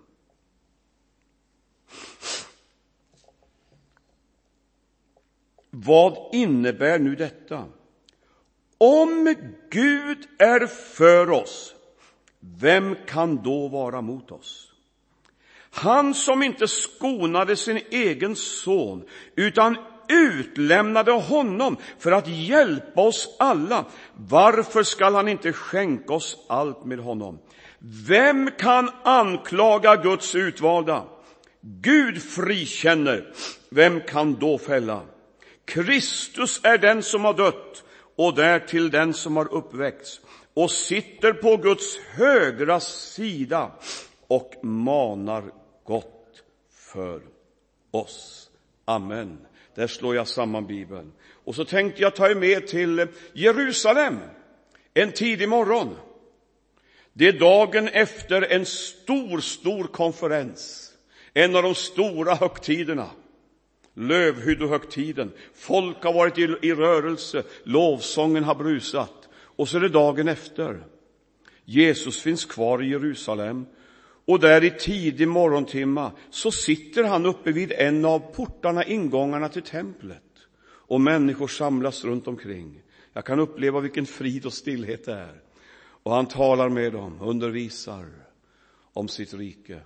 Vad 5.71 6.35
innebär 6.35 6.99
nu 6.99 7.17
detta? 7.17 7.67
Om 8.79 9.35
Gud 9.71 10.29
är 10.39 10.67
för 10.67 11.31
oss, 11.31 11.75
vem 12.41 12.97
kan 13.07 13.43
då 13.43 13.69
vara 13.69 14.01
mot 14.01 14.31
oss? 14.31 14.73
Han 15.71 16.15
som 16.15 16.43
inte 16.43 16.69
skonade 16.69 17.57
sin 17.57 17.81
egen 17.91 18.37
son, 18.37 19.05
utan 19.37 19.77
utlämnade 20.09 21.13
honom 21.13 21.77
för 21.99 22.13
att 22.13 22.29
hjälpa 22.29 23.01
oss 23.01 23.37
alla. 23.39 23.85
Varför 24.15 24.83
skall 24.83 25.15
han 25.15 25.29
inte 25.29 25.53
skänka 25.53 26.13
oss 26.13 26.37
allt 26.49 26.85
med 26.85 26.99
honom? 26.99 27.39
Vem 28.09 28.51
kan 28.59 28.91
anklaga 29.03 29.97
Guds 29.97 30.35
utvalda? 30.35 31.05
Gud 31.61 32.23
frikänner. 32.23 33.33
Vem 33.71 34.01
kan 34.01 34.35
då 34.35 34.59
fälla? 34.59 35.03
Kristus 35.65 36.61
är 36.63 36.79
den 36.79 37.03
som 37.03 37.25
har 37.25 37.35
dött 37.35 37.85
och 38.17 38.35
därtill 38.35 38.91
den 38.91 39.15
som 39.15 39.37
har 39.37 39.55
uppväckts 39.55 40.21
och 40.59 40.71
sitter 40.71 41.33
på 41.33 41.57
Guds 41.57 41.99
högra 41.99 42.81
sida 42.81 43.71
och 44.27 44.55
manar 44.63 45.45
gott 45.85 46.43
för 46.73 47.21
oss. 47.91 48.51
Amen. 48.85 49.39
Där 49.75 49.87
slår 49.87 50.17
jag 50.17 50.29
samman 50.29 50.67
Bibeln. 50.67 51.13
Och 51.45 51.55
så 51.55 51.65
tänkte 51.65 52.03
jag 52.03 52.17
ta 52.17 52.31
er 52.31 52.35
med 52.35 52.67
till 52.67 53.07
Jerusalem 53.33 54.19
en 54.95 55.13
tidig 55.13 55.49
morgon. 55.49 55.97
Det 57.13 57.29
är 57.29 57.33
dagen 57.33 57.89
efter 57.89 58.43
en 58.43 58.67
stor, 58.67 59.41
stor 59.41 59.85
konferens. 59.85 60.93
En 61.35 61.57
av 61.57 61.63
de 61.63 61.75
stora 61.75 62.35
högtiderna. 62.35 63.11
Lövhyddohögtiden. 63.95 65.33
Folk 65.55 66.05
har 66.05 66.13
varit 66.13 66.39
i, 66.39 66.43
i 66.63 66.75
rörelse, 66.75 67.43
lovsången 67.65 68.45
har 68.45 68.55
brusat. 68.55 69.18
Och 69.59 69.69
så 69.69 69.77
är 69.77 69.81
det 69.81 69.89
dagen 69.89 70.29
efter. 70.29 70.87
Jesus 71.65 72.21
finns 72.21 72.45
kvar 72.45 72.83
i 72.83 72.89
Jerusalem 72.89 73.67
och 74.25 74.41
där 74.41 74.65
i 74.65 74.71
tidig 74.71 75.29
morgontimma 75.29 76.13
så 76.31 76.51
sitter 76.51 77.05
han 77.05 77.27
uppe 77.27 77.53
vid 77.53 77.73
en 77.73 78.05
av 78.05 78.19
portarna, 78.19 78.85
ingångarna 78.85 79.49
till 79.49 79.63
templet. 79.63 80.23
Och 80.63 81.01
människor 81.01 81.49
samlas 81.49 82.05
runt 82.05 82.29
omkring. 82.29 82.83
Jag 83.13 83.25
kan 83.25 83.41
uppleva 83.41 83.81
vilken 83.81 84.07
frid 84.07 84.47
och 84.47 84.53
stillhet 84.53 85.05
det 85.05 85.13
är. 85.13 85.43
Och 85.81 86.13
han 86.13 86.27
talar 86.27 86.69
med 86.69 86.93
dem, 86.93 87.19
undervisar 87.21 88.07
om 88.93 89.09
sitt 89.09 89.35
rike. 89.35 89.81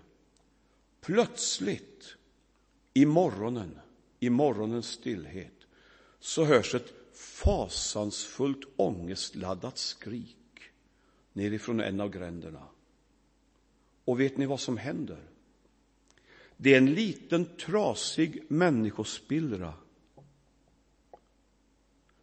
Plötsligt, 1.01 2.17
i 2.95 3.07
morgonen, 3.07 3.79
i 4.21 4.31
morgonens 4.31 4.87
stillhet, 4.87 5.67
så 6.21 6.45
hörs 6.45 6.75
ett 6.75 7.02
fasansfullt 7.15 8.65
ångestladdat 8.77 9.79
skrik 9.79 10.37
nerifrån 11.33 11.81
en 11.81 12.01
av 12.01 12.11
gränderna. 12.11 12.63
Och 14.05 14.21
vet 14.21 14.37
ni 14.37 14.47
vad 14.47 14.61
som 14.61 14.77
händer? 14.77 15.29
Det 16.57 16.75
är 16.75 16.79
en 16.79 16.95
liten 16.95 17.45
trasig 17.57 18.43
människospillra 18.49 19.75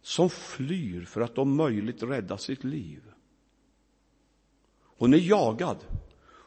som 0.02 0.30
flyr 0.30 1.04
för 1.04 1.20
att 1.20 1.38
om 1.38 1.56
möjligt 1.56 2.02
rädda 2.02 2.38
sitt 2.38 2.64
liv. 2.64 3.02
Hon 4.80 5.14
är 5.14 5.18
jagad. 5.18 5.76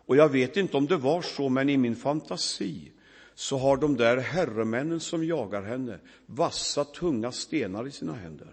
Och 0.06 0.16
jag 0.16 0.30
vet 0.30 0.58
inte 0.58 0.78
om 0.78 0.86
det 0.86 0.98
var 0.98 1.22
så, 1.22 1.50
men 1.50 1.70
i 1.70 1.78
min 1.78 1.96
fantasi 1.96 2.92
så 3.36 3.58
har 3.58 3.78
de 3.78 3.98
där 3.98 4.18
herremännen 4.18 5.00
som 5.00 5.26
jagar 5.26 5.64
henne 5.64 6.00
vassa, 6.26 6.84
tunga 6.84 7.32
stenar 7.32 7.88
i 7.88 7.92
sina 7.92 8.14
händer. 8.14 8.48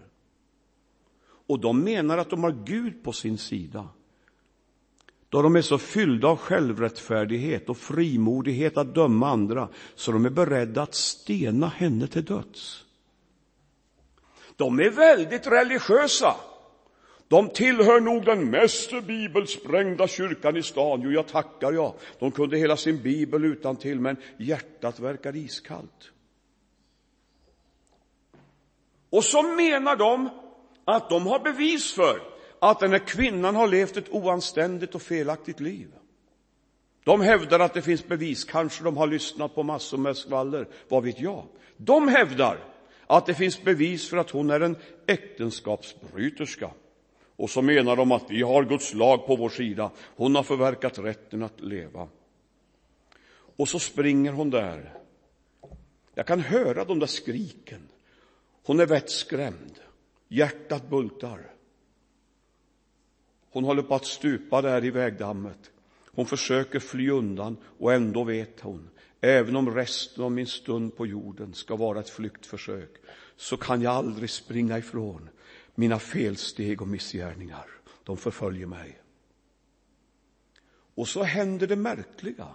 Och 1.47 1.59
de 1.59 1.83
menar 1.83 2.17
att 2.17 2.29
de 2.29 2.43
har 2.43 2.51
Gud 2.65 3.03
på 3.03 3.11
sin 3.11 3.37
sida 3.37 3.89
då 5.31 5.41
de 5.41 5.55
är 5.55 5.61
så 5.61 5.77
fyllda 5.77 6.27
av 6.27 6.37
självrättfärdighet 6.37 7.69
och 7.69 7.77
frimodighet 7.77 8.77
att 8.77 8.95
döma 8.95 9.29
andra 9.29 9.67
så 9.95 10.11
de 10.11 10.25
är 10.25 10.29
beredda 10.29 10.81
att 10.81 10.93
stena 10.93 11.67
henne 11.67 12.07
till 12.07 12.25
döds. 12.25 12.85
De 14.55 14.79
är 14.79 14.89
väldigt 14.89 15.47
religiösa. 15.47 16.35
De 17.31 17.49
tillhör 17.49 17.99
nog 17.99 18.25
den 18.25 18.49
mest 18.49 19.03
bibelsprängda 19.03 20.07
kyrkan 20.07 20.57
i 20.57 20.63
stan. 20.63 21.01
Jo, 21.03 21.11
jag 21.11 21.27
tackar 21.27 21.71
jag. 21.71 21.93
De 22.19 22.31
kunde 22.31 22.57
hela 22.57 22.77
sin 22.77 23.01
bibel 23.01 23.45
utan 23.45 23.75
till, 23.75 23.99
men 23.99 24.17
hjärtat 24.37 24.99
verkar 24.99 25.35
iskallt. 25.35 26.11
Och 29.09 29.23
så 29.23 29.43
menar 29.43 29.95
de 29.95 30.29
att 30.85 31.09
de 31.09 31.27
har 31.27 31.39
bevis 31.39 31.93
för 31.93 32.21
att 32.59 32.79
den 32.79 32.91
här 32.91 33.07
kvinnan 33.07 33.55
har 33.55 33.67
levt 33.67 33.97
ett 33.97 34.09
oanständigt 34.09 34.95
och 34.95 35.01
felaktigt 35.01 35.59
liv. 35.59 35.87
De 37.03 37.21
hävdar 37.21 37.59
att 37.59 37.73
det 37.73 37.81
finns 37.81 38.07
bevis, 38.07 38.43
kanske 38.43 38.83
de 38.83 38.97
har 38.97 39.07
lyssnat 39.07 39.55
på 39.55 39.63
massor 39.63 39.97
med 39.97 40.17
skvaller, 40.17 40.67
vad 40.89 41.03
vet 41.03 41.19
jag. 41.19 41.45
De 41.77 42.07
hävdar 42.07 42.57
att 43.07 43.25
det 43.25 43.33
finns 43.33 43.63
bevis 43.63 44.09
för 44.09 44.17
att 44.17 44.29
hon 44.29 44.49
är 44.49 44.59
en 44.59 44.77
äktenskapsbryterska. 45.07 46.71
Och 47.41 47.49
så 47.49 47.61
menar 47.61 47.95
de 47.95 48.11
att 48.11 48.31
vi 48.31 48.41
har 48.41 48.63
Guds 48.63 48.93
lag 48.93 49.25
på 49.25 49.35
vår 49.35 49.49
sida. 49.49 49.91
Hon 50.15 50.35
har 50.35 50.43
förverkat 50.43 50.99
rätten 50.99 51.43
att 51.43 51.61
leva. 51.61 52.07
Och 53.55 53.69
så 53.69 53.79
springer 53.79 54.31
hon 54.31 54.49
där. 54.49 54.93
Jag 56.15 56.27
kan 56.27 56.39
höra 56.39 56.85
de 56.85 56.99
där 56.99 57.07
skriken. 57.07 57.87
Hon 58.63 58.79
är 58.79 58.85
vettskrämd. 58.85 59.79
Hjärtat 60.27 60.89
bultar. 60.89 61.51
Hon 63.51 63.63
håller 63.63 63.83
på 63.83 63.95
att 63.95 64.05
stupa 64.05 64.61
där 64.61 64.85
i 64.85 64.89
vägdammet. 64.89 65.71
Hon 66.05 66.25
försöker 66.25 66.79
fly 66.79 67.09
undan 67.09 67.57
och 67.79 67.93
ändå 67.93 68.23
vet 68.23 68.59
hon, 68.59 68.89
även 69.21 69.55
om 69.55 69.75
resten 69.75 70.23
av 70.23 70.31
min 70.31 70.47
stund 70.47 70.97
på 70.97 71.07
jorden 71.07 71.53
ska 71.53 71.75
vara 71.75 71.99
ett 71.99 72.09
flyktförsök, 72.09 72.89
så 73.35 73.57
kan 73.57 73.81
jag 73.81 73.93
aldrig 73.93 74.29
springa 74.29 74.77
ifrån 74.77 75.29
mina 75.75 75.99
felsteg 75.99 76.81
och 76.81 76.87
missgärningar. 76.87 77.65
De 78.03 78.17
förföljer 78.17 78.67
mig. 78.67 79.01
Och 80.95 81.07
så 81.07 81.23
händer 81.23 81.67
det 81.67 81.75
märkliga 81.75 82.47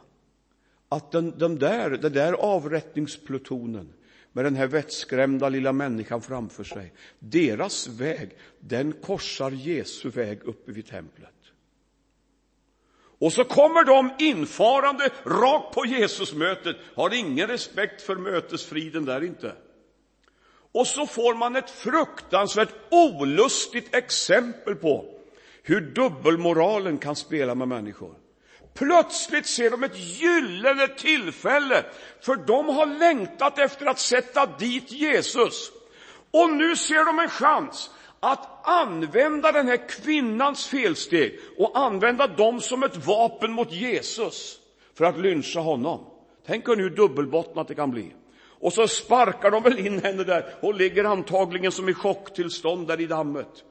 att 0.89 1.13
den, 1.13 1.39
den 1.39 1.59
där, 1.59 1.91
den 1.91 2.13
där 2.13 2.33
avrättningsplutonen 2.33 3.93
med 4.33 4.45
den 4.45 4.57
här 4.57 4.67
vettskrämda 4.67 5.49
lilla 5.49 5.73
människan 5.73 6.23
framför 6.23 6.65
sig. 6.65 6.93
Deras 7.19 7.89
väg, 7.89 8.31
den 8.61 8.93
korsar 8.93 9.51
Jesu 9.51 10.11
väg 10.11 10.43
uppe 10.45 10.73
vid 10.73 10.87
templet. 10.87 11.33
Och 13.19 13.33
så 13.33 13.45
kommer 13.45 13.85
de 13.85 14.11
infarande 14.19 15.11
rakt 15.25 15.75
på 15.75 15.87
Jesusmötet, 15.87 16.77
har 16.95 17.15
ingen 17.15 17.49
respekt 17.49 18.03
för 18.03 18.17
mötesfriden 18.17 19.05
där 19.05 19.25
inte. 19.25 19.53
Och 20.77 20.87
så 20.87 21.07
får 21.07 21.35
man 21.35 21.57
ett 21.57 21.71
fruktansvärt 21.71 22.75
olustigt 22.91 23.95
exempel 23.95 24.75
på 24.75 25.05
hur 25.63 25.81
dubbelmoralen 25.81 26.99
kan 26.99 27.17
spela 27.17 27.55
med 27.55 27.69
människor. 27.69 28.15
Plötsligt 28.75 29.47
ser 29.47 29.71
de 29.71 29.85
ett 29.85 29.99
gyllene 29.99 30.89
tillfälle, 30.89 31.85
för 32.21 32.37
de 32.37 32.69
har 32.69 32.87
längtat 32.87 33.59
efter 33.59 33.87
att 33.87 33.99
sätta 33.99 34.47
dit 34.47 34.93
Jesus. 34.93 35.71
Och 36.31 36.51
nu 36.51 36.77
ser 36.77 37.05
de 37.05 37.19
en 37.19 37.29
chans 37.29 37.91
att 38.21 38.69
använda 38.69 39.53
den 39.53 39.69
här 39.69 39.89
kvinnans 39.89 40.67
felsteg 40.67 41.39
och 41.59 41.79
använda 41.79 42.27
dem 42.27 42.61
som 42.61 42.83
ett 42.83 43.07
vapen 43.07 43.53
mot 43.53 43.73
Jesus 43.73 44.59
för 44.95 45.05
att 45.05 45.19
lyncha 45.19 45.61
honom. 45.61 46.01
Tänk 46.47 46.69
hur 46.69 46.91
dubbelbottnat 46.91 47.69
det 47.69 47.75
kan 47.75 47.91
bli. 47.91 48.13
Och 48.61 48.73
så 48.73 48.89
sparkar 48.89 49.51
de 49.51 49.63
väl 49.63 49.87
in 49.87 50.03
henne 50.03 50.25
där 50.25 50.55
hon 50.61 50.77
ligger 50.77 51.05
antagligen 51.05 51.73
som 51.73 51.89
i 51.89 51.95
chocktillstånd 51.95 52.89
där 52.89 53.01
i 53.01 53.07
dammet 53.07 53.65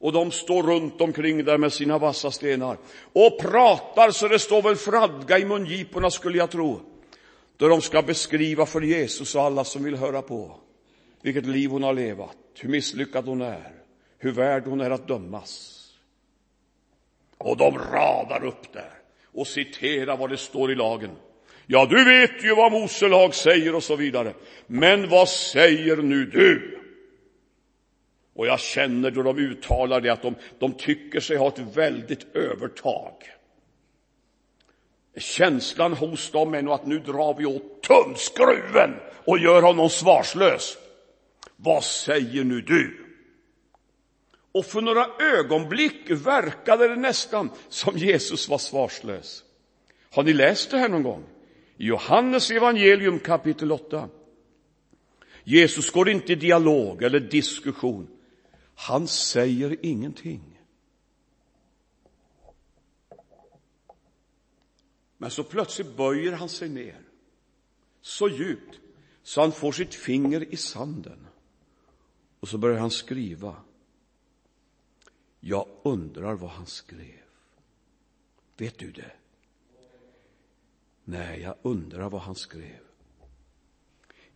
och 0.00 0.12
de 0.12 0.30
står 0.30 0.62
runt 0.62 1.00
omkring 1.00 1.44
där 1.44 1.58
med 1.58 1.72
sina 1.72 1.98
vassa 1.98 2.30
stenar 2.30 2.76
och 3.12 3.38
pratar 3.40 4.10
så 4.10 4.28
det 4.28 4.38
står 4.38 4.62
väl 4.62 4.76
fradga 4.76 5.38
i 5.38 5.44
mungiporna 5.44 6.10
skulle 6.10 6.38
jag 6.38 6.50
tro. 6.50 6.80
Där 7.56 7.68
de 7.68 7.80
ska 7.80 8.02
beskriva 8.02 8.66
för 8.66 8.80
Jesus 8.80 9.34
och 9.34 9.42
alla 9.42 9.64
som 9.64 9.84
vill 9.84 9.96
höra 9.96 10.22
på 10.22 10.56
vilket 11.22 11.46
liv 11.46 11.70
hon 11.70 11.82
har 11.82 11.94
levat, 11.94 12.36
hur 12.60 12.68
misslyckad 12.68 13.26
hon 13.26 13.40
är, 13.40 13.72
hur 14.18 14.32
värd 14.32 14.66
hon 14.66 14.80
är 14.80 14.90
att 14.90 15.08
dömas. 15.08 15.76
Och 17.38 17.56
de 17.56 17.78
radar 17.78 18.44
upp 18.44 18.72
där 18.72 18.92
och 19.24 19.46
citerar 19.46 20.16
vad 20.16 20.30
det 20.30 20.36
står 20.36 20.72
i 20.72 20.74
lagen. 20.74 21.10
Ja, 21.72 21.86
du 21.86 22.04
vet 22.04 22.44
ju 22.44 22.54
vad 22.54 22.72
Mose 22.72 23.08
lag 23.08 23.34
säger 23.34 23.74
och 23.74 23.82
så 23.82 23.96
vidare. 23.96 24.34
Men 24.66 25.08
vad 25.08 25.28
säger 25.28 25.96
nu 25.96 26.24
du? 26.24 26.80
Och 28.34 28.46
jag 28.46 28.60
känner 28.60 29.10
då 29.10 29.22
de 29.22 29.38
uttalar 29.38 30.00
det 30.00 30.10
att 30.10 30.22
de, 30.22 30.34
de 30.58 30.72
tycker 30.72 31.20
sig 31.20 31.36
ha 31.36 31.48
ett 31.48 31.58
väldigt 31.58 32.36
övertag. 32.36 33.12
Känslan 35.16 35.92
hos 35.92 36.30
dem 36.30 36.54
är 36.54 36.62
nog 36.62 36.74
att 36.74 36.86
nu 36.86 36.98
drar 36.98 37.34
vi 37.34 37.46
åt 37.46 37.82
tumskruven 37.82 38.90
och 39.24 39.38
gör 39.38 39.62
honom 39.62 39.90
svarslös. 39.90 40.78
Vad 41.56 41.84
säger 41.84 42.44
nu 42.44 42.60
du? 42.60 43.06
Och 44.52 44.66
för 44.66 44.80
några 44.80 45.06
ögonblick 45.38 46.10
verkade 46.10 46.88
det 46.88 46.96
nästan 46.96 47.50
som 47.68 47.96
Jesus 47.96 48.48
var 48.48 48.58
svarslös. 48.58 49.44
Har 50.10 50.22
ni 50.22 50.32
läst 50.32 50.70
det 50.70 50.78
här 50.78 50.88
någon 50.88 51.02
gång? 51.02 51.24
I 51.80 51.86
Johannes 51.86 52.50
evangelium 52.50 53.18
kapitel 53.18 53.72
8. 53.72 54.08
Jesus 55.44 55.90
går 55.90 56.08
inte 56.08 56.32
i 56.32 56.36
dialog 56.36 57.02
eller 57.02 57.20
diskussion. 57.20 58.08
Han 58.74 59.08
säger 59.08 59.76
ingenting. 59.86 60.60
Men 65.18 65.30
så 65.30 65.44
plötsligt 65.44 65.96
böjer 65.96 66.32
han 66.32 66.48
sig 66.48 66.68
ner 66.68 67.00
så 68.00 68.28
djupt 68.28 68.80
så 69.22 69.40
han 69.40 69.52
får 69.52 69.72
sitt 69.72 69.94
finger 69.94 70.54
i 70.54 70.56
sanden. 70.56 71.26
Och 72.40 72.48
så 72.48 72.58
börjar 72.58 72.78
han 72.78 72.90
skriva. 72.90 73.56
Jag 75.40 75.68
undrar 75.82 76.34
vad 76.34 76.50
han 76.50 76.66
skrev. 76.66 77.24
Vet 78.56 78.78
du 78.78 78.90
det? 78.90 79.12
Nej, 81.10 81.40
jag 81.40 81.54
undrar 81.62 82.10
vad 82.10 82.20
han 82.20 82.34
skrev. 82.34 82.80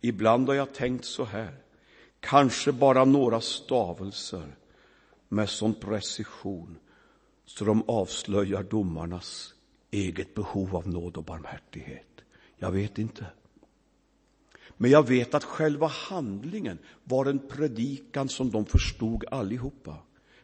Ibland 0.01 0.47
har 0.47 0.55
jag 0.55 0.73
tänkt 0.73 1.05
så 1.05 1.23
här. 1.23 1.57
Kanske 2.19 2.71
bara 2.71 3.05
några 3.05 3.41
stavelser 3.41 4.55
med 5.29 5.49
sån 5.49 5.73
precision 5.73 6.77
så 7.45 7.65
de 7.65 7.83
avslöjar 7.87 8.63
domarnas 8.63 9.53
eget 9.91 10.33
behov 10.33 10.75
av 10.75 10.87
nåd 10.87 11.17
och 11.17 11.23
barmhärtighet. 11.23 12.21
Jag 12.57 12.71
vet 12.71 12.97
inte. 12.97 13.25
Men 14.77 14.91
jag 14.91 15.07
vet 15.07 15.33
att 15.33 15.43
själva 15.43 15.87
handlingen 15.87 16.77
var 17.03 17.25
en 17.25 17.39
predikan 17.39 18.29
som 18.29 18.51
de 18.51 18.65
förstod 18.65 19.25
allihopa. 19.31 19.97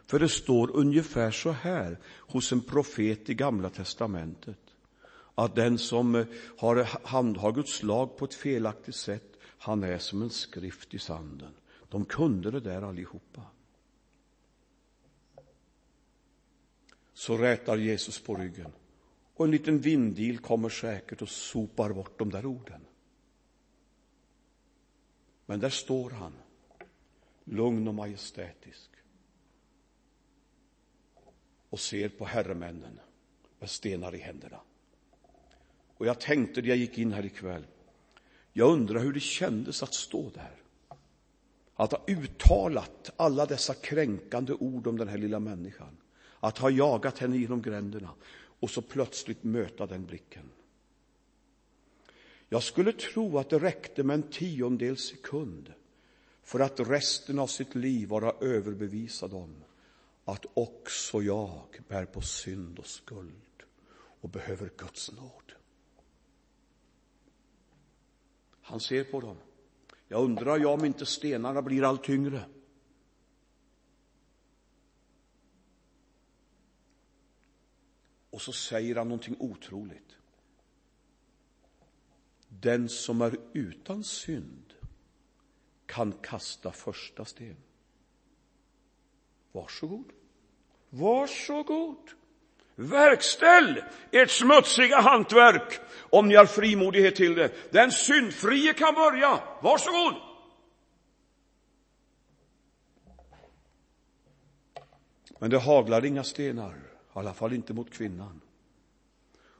För 0.07 0.19
det 0.19 0.29
står 0.29 0.71
ungefär 0.71 1.31
så 1.31 1.51
här 1.51 1.99
hos 2.05 2.51
en 2.51 2.61
profet 2.61 3.29
i 3.29 3.33
Gamla 3.33 3.69
testamentet. 3.69 4.70
Att 5.35 5.55
den 5.55 5.77
som 5.77 6.15
eh, 6.15 6.25
har 6.57 7.07
handhar 7.07 7.51
Guds 7.51 7.83
lag 7.83 8.17
på 8.17 8.25
ett 8.25 8.33
felaktigt 8.33 8.95
sätt, 8.95 9.37
han 9.43 9.83
är 9.83 9.97
som 9.97 10.21
en 10.21 10.29
skrift 10.29 10.93
i 10.93 10.99
sanden. 10.99 11.53
De 11.89 12.05
kunde 12.05 12.51
det 12.51 12.59
där 12.59 12.81
allihopa. 12.81 13.41
Så 17.13 17.37
rätar 17.37 17.77
Jesus 17.77 18.19
på 18.19 18.35
ryggen. 18.35 18.71
Och 19.35 19.45
en 19.45 19.51
liten 19.51 19.79
vindil 19.79 20.39
kommer 20.39 20.69
säkert 20.69 21.21
och 21.21 21.29
sopar 21.29 21.93
bort 21.93 22.19
de 22.19 22.29
där 22.29 22.45
orden. 22.45 22.81
Men 25.45 25.59
där 25.59 25.69
står 25.69 26.09
han, 26.09 26.33
lugn 27.43 27.87
och 27.87 27.95
majestätisk 27.95 28.89
och 31.69 31.79
ser 31.79 32.09
på 32.09 32.25
herremännen 32.25 32.99
med 33.59 33.69
stenar 33.69 34.15
i 34.15 34.17
händerna. 34.17 34.59
Och 36.01 36.07
jag 36.07 36.19
tänkte 36.19 36.61
när 36.61 36.67
jag 36.67 36.77
gick 36.77 36.97
in 36.97 37.11
här 37.11 37.25
ikväll, 37.25 37.65
jag 38.53 38.73
undrar 38.73 38.99
hur 38.99 39.13
det 39.13 39.19
kändes 39.19 39.83
att 39.83 39.93
stå 39.93 40.29
där. 40.29 40.55
Att 41.75 41.91
ha 41.91 42.03
uttalat 42.07 43.11
alla 43.17 43.45
dessa 43.45 43.73
kränkande 43.73 44.53
ord 44.53 44.87
om 44.87 44.97
den 44.97 45.07
här 45.07 45.17
lilla 45.17 45.39
människan. 45.39 45.97
Att 46.39 46.57
ha 46.57 46.69
jagat 46.69 47.17
henne 47.17 47.37
genom 47.37 47.61
gränderna 47.61 48.09
och 48.59 48.69
så 48.69 48.81
plötsligt 48.81 49.43
möta 49.43 49.87
den 49.87 50.05
blicken. 50.05 50.49
Jag 52.49 52.63
skulle 52.63 52.91
tro 52.91 53.37
att 53.37 53.49
det 53.49 53.59
räckte 53.59 54.03
med 54.03 54.13
en 54.13 54.23
tiondel 54.23 54.97
sekund 54.97 55.73
för 56.43 56.59
att 56.59 56.79
resten 56.79 57.39
av 57.39 57.47
sitt 57.47 57.75
liv 57.75 58.09
vara 58.09 58.33
överbevisad 58.41 59.33
om 59.33 59.63
att 60.25 60.45
också 60.53 61.21
jag 61.21 61.79
bär 61.87 62.05
på 62.05 62.21
synd 62.21 62.79
och 62.79 62.87
skuld 62.87 63.63
och 64.21 64.29
behöver 64.29 64.69
Guds 64.77 65.11
nåd. 65.11 65.60
Han 68.71 68.79
ser 68.79 69.03
på 69.03 69.21
dem. 69.21 69.37
Jag 70.07 70.23
undrar 70.23 70.59
jag 70.59 70.73
om 70.73 70.85
inte 70.85 71.05
stenarna 71.05 71.61
blir 71.61 71.83
allt 71.83 72.03
tyngre. 72.03 72.45
Och 78.29 78.41
så 78.41 78.53
säger 78.53 78.95
han 78.95 79.07
någonting 79.07 79.35
otroligt. 79.39 80.17
Den 82.47 82.89
som 82.89 83.21
är 83.21 83.37
utan 83.53 84.03
synd 84.03 84.73
kan 85.85 86.11
kasta 86.11 86.71
första 86.71 87.25
sten. 87.25 87.57
Varsågod. 89.51 90.11
Varsågod. 90.89 92.11
Verkställ 92.75 93.83
ert 94.11 94.31
smutsiga 94.31 95.01
hantverk 95.01 95.79
om 96.11 96.27
ni 96.27 96.35
har 96.35 96.45
frimodighet 96.45 97.15
till 97.15 97.35
det. 97.35 97.71
Den 97.71 97.91
syndfrie 97.91 98.73
kan 98.73 98.95
börja. 98.95 99.39
Varsågod. 99.61 100.15
Men 105.39 105.49
det 105.49 105.59
haglar 105.59 106.05
inga 106.05 106.23
stenar, 106.23 106.73
i 106.73 106.77
alla 107.13 107.33
fall 107.33 107.53
inte 107.53 107.73
mot 107.73 107.91
kvinnan. 107.91 108.41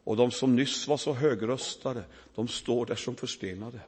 Och 0.04 0.18
de 0.18 0.32
som 0.32 0.56
nyss 0.56 0.88
var 0.88 0.98
så 0.98 1.14
högröstade, 1.14 2.04
de 2.36 2.48
står 2.48 2.86
där 2.86 2.96
som 2.96 3.16
förstenade. 3.16 3.80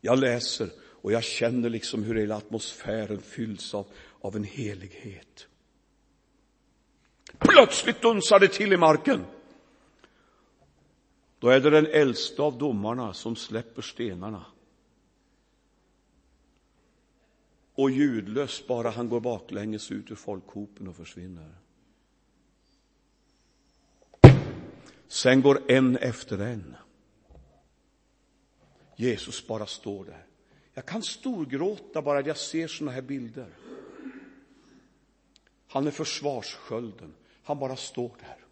Jag 0.00 0.18
läser 0.18 0.68
och 0.80 1.12
jag 1.12 1.24
känner 1.24 1.68
liksom 1.68 2.02
hur 2.02 2.14
hela 2.14 2.36
atmosfären 2.36 3.20
fylls 3.20 3.74
av, 3.74 3.86
av 4.20 4.36
en 4.36 4.44
helighet. 4.44 5.46
Plötsligt 7.38 8.02
dunsar 8.02 8.38
det 8.38 8.48
till 8.48 8.72
i 8.72 8.76
marken. 8.76 9.24
Då 11.38 11.48
är 11.48 11.60
det 11.60 11.70
den 11.70 11.86
äldste 11.86 12.42
av 12.42 12.58
domarna 12.58 13.14
som 13.14 13.36
släpper 13.36 13.82
stenarna. 13.82 14.44
Och 17.74 17.90
ljudlöst 17.90 18.66
bara 18.66 18.90
han 18.90 19.08
går 19.08 19.20
baklänges 19.20 19.90
ut 19.90 20.10
ur 20.10 20.14
folkhopen 20.14 20.88
och 20.88 20.96
försvinner. 20.96 21.54
Sen 25.08 25.42
går 25.42 25.70
en 25.70 25.96
efter 25.96 26.38
en. 26.38 26.76
Jesus 28.96 29.46
bara 29.46 29.66
står 29.66 30.04
där. 30.04 30.26
Jag 30.74 30.86
kan 30.86 31.02
storgråta 31.02 32.02
bara 32.02 32.20
jag 32.20 32.36
ser 32.36 32.68
såna 32.68 32.90
här 32.90 33.02
bilder. 33.02 33.48
Han 35.68 35.86
är 35.86 35.90
försvarsskölden. 35.90 37.14
Han 37.42 37.58
bara 37.58 37.76
står 37.76 38.16
där. 38.20 38.47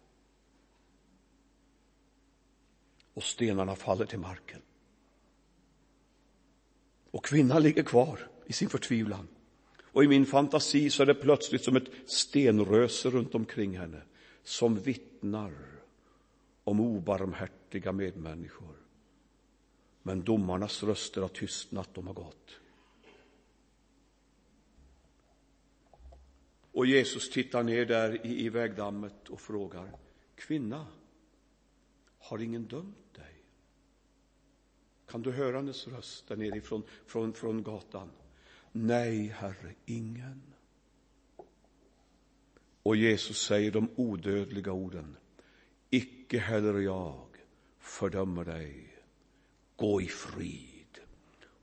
Och 3.17 3.23
stenarna 3.23 3.75
faller 3.75 4.05
till 4.05 4.19
marken. 4.19 4.61
Och 7.11 7.25
kvinnan 7.25 7.63
ligger 7.63 7.83
kvar 7.83 8.19
i 8.45 8.53
sin 8.53 8.69
förtvivlan. 8.69 9.27
Och 9.81 10.03
i 10.03 10.07
min 10.07 10.25
fantasi 10.25 10.89
så 10.89 11.03
är 11.03 11.07
det 11.07 11.13
plötsligt 11.13 11.63
som 11.63 11.75
ett 11.75 11.89
stenröse 12.05 13.09
runt 13.09 13.35
omkring 13.35 13.77
henne 13.77 14.01
som 14.43 14.75
vittnar 14.75 15.53
om 16.63 16.79
obarmhärtiga 16.79 17.91
medmänniskor. 17.91 18.75
Men 20.03 20.23
domarnas 20.23 20.83
röster 20.83 21.21
har 21.21 21.29
tystnat, 21.29 21.89
de 21.93 22.07
har 22.07 22.13
gått. 22.13 22.59
Och 26.71 26.85
Jesus 26.85 27.29
tittar 27.29 27.63
ner 27.63 27.85
där 27.85 28.25
i, 28.25 28.45
i 28.45 28.49
vägdammet 28.49 29.29
och 29.29 29.41
frågar, 29.41 29.91
kvinna, 30.35 30.85
har 32.17 32.39
ingen 32.39 32.63
dömt 32.63 33.13
dig? 33.13 33.43
Kan 35.07 35.21
du 35.21 35.31
höra 35.31 35.57
hennes 35.57 35.87
röst 35.87 36.27
där 36.27 36.35
nerifrån 36.35 36.83
från, 37.05 37.33
från 37.33 37.63
gatan? 37.63 38.09
Nej, 38.71 39.27
Herre, 39.27 39.73
ingen. 39.85 40.41
Och 42.83 42.95
Jesus 42.95 43.41
säger 43.41 43.71
de 43.71 43.89
odödliga 43.95 44.71
orden, 44.71 45.17
icke 45.89 46.39
heller 46.39 46.79
jag 46.79 47.27
fördömer 47.79 48.45
dig. 48.45 48.97
Gå 49.75 50.01
i 50.01 50.07
frid 50.07 50.99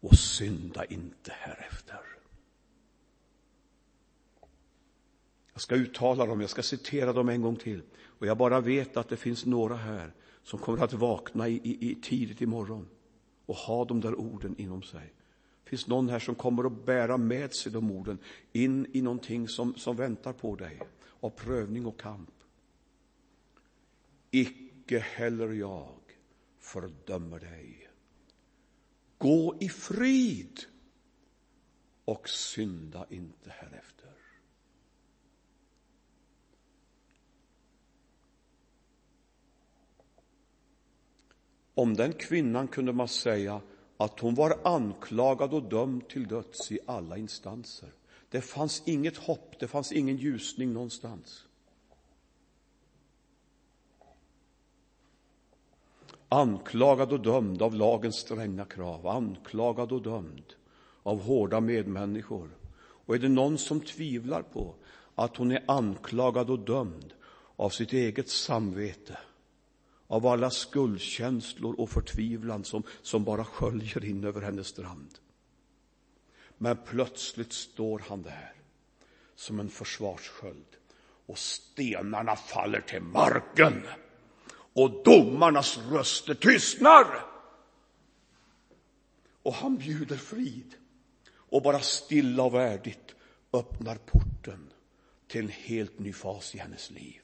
och 0.00 0.18
synda 0.18 0.84
inte 0.84 1.32
härefter. 1.32 2.00
Jag 5.52 5.60
ska 5.60 5.74
uttala 5.74 6.26
dem, 6.26 6.40
jag 6.40 6.50
ska 6.50 6.62
citera 6.62 7.12
dem 7.12 7.28
en 7.28 7.42
gång 7.42 7.56
till. 7.56 7.82
Och 8.02 8.26
jag 8.26 8.36
bara 8.36 8.60
vet 8.60 8.96
att 8.96 9.08
det 9.08 9.16
finns 9.16 9.46
några 9.46 9.76
här 9.76 10.12
som 10.44 10.58
kommer 10.58 10.84
att 10.84 10.92
vakna 10.92 11.48
i, 11.48 11.60
i, 11.64 11.90
i 11.90 11.94
tidigt 11.94 12.40
imorgon 12.40 12.88
och 13.46 13.56
ha 13.56 13.84
de 13.84 14.00
där 14.00 14.14
orden 14.14 14.54
inom 14.58 14.82
sig. 14.82 15.12
Det 15.64 15.70
finns 15.70 15.86
någon 15.86 16.08
här 16.08 16.18
som 16.18 16.34
kommer 16.34 16.64
att 16.64 16.84
bära 16.86 17.16
med 17.16 17.54
sig 17.54 17.72
de 17.72 17.90
orden 17.90 18.18
in 18.52 18.86
i 18.92 19.02
någonting 19.02 19.48
som, 19.48 19.74
som 19.74 19.96
väntar 19.96 20.32
på 20.32 20.56
dig 20.56 20.80
av 21.20 21.30
prövning 21.30 21.86
och 21.86 22.00
kamp. 22.00 22.30
Icke 24.30 24.98
heller 24.98 25.52
jag 25.52 25.98
fördömer 26.58 27.40
dig. 27.40 27.88
Gå 29.18 29.56
i 29.60 29.68
frid 29.68 30.60
och 32.04 32.28
synda 32.28 33.06
inte 33.10 33.50
härefter. 33.50 34.13
Om 41.74 41.94
den 41.94 42.12
kvinnan 42.12 42.68
kunde 42.68 42.92
man 42.92 43.08
säga 43.08 43.60
att 43.96 44.20
hon 44.20 44.34
var 44.34 44.58
anklagad 44.64 45.54
och 45.54 45.62
dömd 45.62 46.08
till 46.08 46.28
döds 46.28 46.72
i 46.72 46.78
alla 46.86 47.16
instanser. 47.16 47.88
Det 48.28 48.40
fanns 48.40 48.82
inget 48.86 49.16
hopp, 49.16 49.54
det 49.58 49.68
fanns 49.68 49.92
ingen 49.92 50.16
ljusning 50.16 50.72
någonstans. 50.72 51.44
Anklagad 56.28 57.12
och 57.12 57.20
dömd 57.20 57.62
av 57.62 57.74
lagens 57.74 58.16
stränga 58.16 58.64
krav, 58.64 59.06
anklagad 59.06 59.92
och 59.92 60.02
dömd 60.02 60.54
av 61.02 61.22
hårda 61.22 61.60
medmänniskor. 61.60 62.50
Och 62.76 63.14
är 63.14 63.18
det 63.18 63.28
någon 63.28 63.58
som 63.58 63.80
tvivlar 63.80 64.42
på 64.42 64.74
att 65.14 65.36
hon 65.36 65.50
är 65.50 65.64
anklagad 65.66 66.50
och 66.50 66.58
dömd 66.58 67.14
av 67.56 67.70
sitt 67.70 67.92
eget 67.92 68.28
samvete, 68.28 69.18
av 70.06 70.26
alla 70.26 70.50
skuldkänslor 70.50 71.80
och 71.80 71.90
förtvivlan 71.90 72.64
som, 72.64 72.82
som 73.02 73.24
bara 73.24 73.44
sköljer 73.44 74.04
in 74.04 74.24
över 74.24 74.40
hennes 74.40 74.66
strand. 74.66 75.18
Men 76.58 76.76
plötsligt 76.76 77.52
står 77.52 78.02
han 78.08 78.22
där 78.22 78.52
som 79.34 79.60
en 79.60 79.68
försvarssköld 79.68 80.76
och 81.26 81.38
stenarna 81.38 82.36
faller 82.36 82.80
till 82.80 83.02
marken 83.02 83.86
och 84.74 85.02
domarnas 85.04 85.78
röster 85.78 86.34
tystnar. 86.34 87.06
Och 89.42 89.54
han 89.54 89.76
bjuder 89.76 90.16
frid 90.16 90.74
och 91.32 91.62
bara 91.62 91.80
stilla 91.80 92.42
och 92.42 92.54
värdigt 92.54 93.14
öppnar 93.52 93.96
porten 93.96 94.70
till 95.28 95.44
en 95.44 95.48
helt 95.48 95.98
ny 95.98 96.12
fas 96.12 96.54
i 96.54 96.58
hennes 96.58 96.90
liv. 96.90 97.20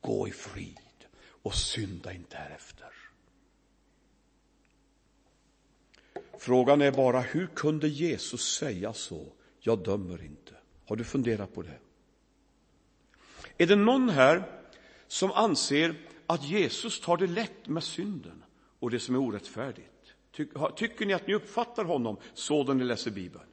Gå 0.00 0.28
i 0.28 0.30
frid 0.30 0.83
och 1.44 1.54
synda 1.54 2.12
inte 2.12 2.36
härefter. 2.36 2.88
Frågan 6.38 6.80
är 6.80 6.92
bara, 6.92 7.20
hur 7.20 7.46
kunde 7.46 7.88
Jesus 7.88 8.56
säga 8.56 8.92
så? 8.92 9.26
Jag 9.60 9.84
dömer 9.84 10.22
inte. 10.22 10.54
Har 10.86 10.96
du 10.96 11.04
funderat 11.04 11.54
på 11.54 11.62
det? 11.62 11.78
Är 13.58 13.66
det 13.66 13.76
någon 13.76 14.08
här 14.08 14.44
som 15.06 15.32
anser 15.32 15.94
att 16.26 16.44
Jesus 16.44 17.00
tar 17.00 17.16
det 17.16 17.26
lätt 17.26 17.68
med 17.68 17.82
synden 17.82 18.44
och 18.78 18.90
det 18.90 19.00
som 19.00 19.14
är 19.14 19.18
orättfärdigt? 19.18 20.14
Tycker 20.76 21.06
ni 21.06 21.12
att 21.12 21.26
ni 21.26 21.34
uppfattar 21.34 21.84
honom 21.84 22.16
så 22.34 22.64
när 22.64 22.74
ni 22.74 22.84
läser 22.84 23.10
Bibeln? 23.10 23.44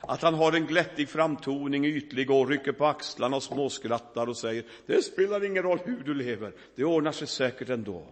Att 0.00 0.22
han 0.22 0.34
har 0.34 0.52
en 0.52 0.66
glättig 0.66 1.08
framtoning, 1.08 1.86
ytlig 1.86 2.30
och 2.30 2.48
rycker 2.48 2.72
på 2.72 2.86
axlarna 2.86 3.36
och 3.36 3.42
småskrattar 3.42 4.26
och 4.26 4.36
säger 4.36 4.64
det 4.86 5.02
spelar 5.02 5.44
ingen 5.44 5.62
roll 5.62 5.78
hur 5.84 6.02
du 6.04 6.14
lever, 6.14 6.52
det 6.74 6.84
ordnar 6.84 7.12
sig 7.12 7.26
säkert 7.26 7.68
ändå. 7.68 8.06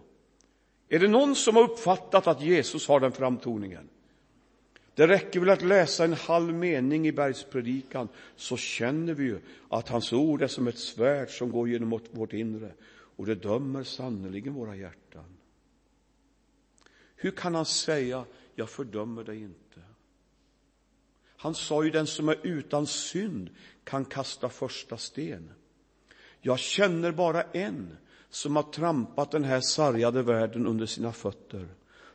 Är 0.89 0.99
det 0.99 1.07
någon 1.07 1.35
som 1.35 1.55
har 1.55 1.63
uppfattat 1.63 2.27
att 2.27 2.41
Jesus 2.41 2.87
har 2.87 2.99
den 2.99 3.11
framtoningen? 3.11 3.89
Det 4.95 5.07
räcker 5.07 5.39
väl 5.39 5.49
att 5.49 5.61
läsa 5.61 6.03
en 6.03 6.13
halv 6.13 6.53
mening 6.53 7.07
i 7.07 7.11
bergspredikan 7.11 8.07
så 8.35 8.57
känner 8.57 9.13
vi 9.13 9.23
ju 9.23 9.39
att 9.69 9.89
hans 9.89 10.13
ord 10.13 10.41
är 10.41 10.47
som 10.47 10.67
ett 10.67 10.77
svärd 10.77 11.29
som 11.29 11.51
går 11.51 11.69
genom 11.69 12.01
vårt 12.11 12.33
inre 12.33 12.71
och 13.15 13.25
det 13.25 13.35
dömer 13.35 13.83
sannerligen 13.83 14.53
våra 14.53 14.75
hjärtan. 14.75 15.25
Hur 17.15 17.31
kan 17.31 17.55
han 17.55 17.65
säga, 17.65 18.25
jag 18.55 18.69
fördömer 18.69 19.23
dig 19.23 19.41
inte? 19.41 19.68
Han 21.41 21.55
sa 21.55 21.83
ju, 21.83 21.89
den 21.89 22.07
som 22.07 22.29
är 22.29 22.37
utan 22.43 22.87
synd 22.87 23.49
kan 23.83 24.05
kasta 24.05 24.49
första 24.49 24.97
sten. 24.97 25.51
Jag 26.41 26.59
känner 26.59 27.11
bara 27.11 27.43
en 27.43 27.97
som 28.29 28.55
har 28.55 28.63
trampat 28.63 29.31
den 29.31 29.43
här 29.43 29.61
sargade 29.61 30.23
världen 30.23 30.67
under 30.67 30.85
sina 30.85 31.11
fötter, 31.11 31.67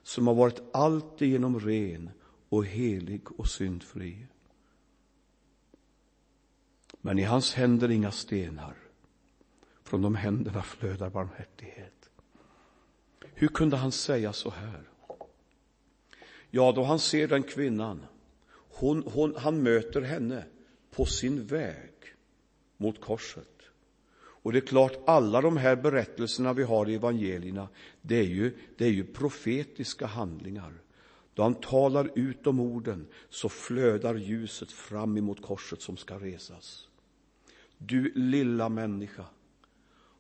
som 0.03 0.27
har 0.27 0.35
varit 0.35 0.63
alltigenom 0.73 1.61
ren 1.61 2.11
och 2.49 2.65
helig 2.67 3.41
och 3.41 3.49
syndfri. 3.49 4.27
Men 7.01 7.19
i 7.19 7.23
hans 7.23 7.55
händer 7.55 7.91
inga 7.91 8.11
stenar. 8.11 8.77
Från 9.83 10.03
de 10.03 10.15
händerna 10.15 10.63
flödar 10.63 11.11
barmhärtighet. 11.11 12.11
Hur 13.21 13.49
kunde 13.49 13.77
han 13.77 13.93
säga 13.93 14.33
så 14.33 14.51
här? 14.51 14.89
Ja, 16.51 16.73
då 16.73 16.85
han 16.85 16.99
ser 16.99 17.29
den 17.29 17.43
kvinnan, 17.43 18.07
hon, 18.75 19.03
hon, 19.07 19.37
han 19.37 19.63
möter 19.63 20.01
henne 20.01 20.45
på 20.91 21.07
sin 21.07 21.47
väg 21.47 21.93
mot 22.77 23.01
korset. 23.01 23.49
Och 24.17 24.53
det 24.53 24.59
är 24.59 24.67
klart, 24.67 24.99
alla 25.07 25.41
de 25.41 25.57
här 25.57 25.77
berättelserna 25.77 26.53
vi 26.53 26.63
har 26.63 26.89
i 26.89 26.95
evangelierna, 26.95 27.69
det 28.03 28.19
är 28.19 28.25
ju, 28.25 28.57
det 28.77 28.85
är 28.85 28.91
ju 28.91 29.05
profetiska 29.05 30.07
handlingar. 30.07 30.73
Då 31.35 31.43
han 31.43 31.55
talar 31.55 32.11
ut 32.15 32.47
om 32.47 32.61
orden 32.61 33.07
så 33.29 33.49
flödar 33.49 34.15
ljuset 34.15 34.73
fram 34.73 35.17
emot 35.17 35.43
korset 35.43 35.83
som 35.83 35.97
ska 35.97 36.19
resas. 36.19 36.89
Du 37.79 38.13
lilla 38.15 38.69
människa, 38.69 39.25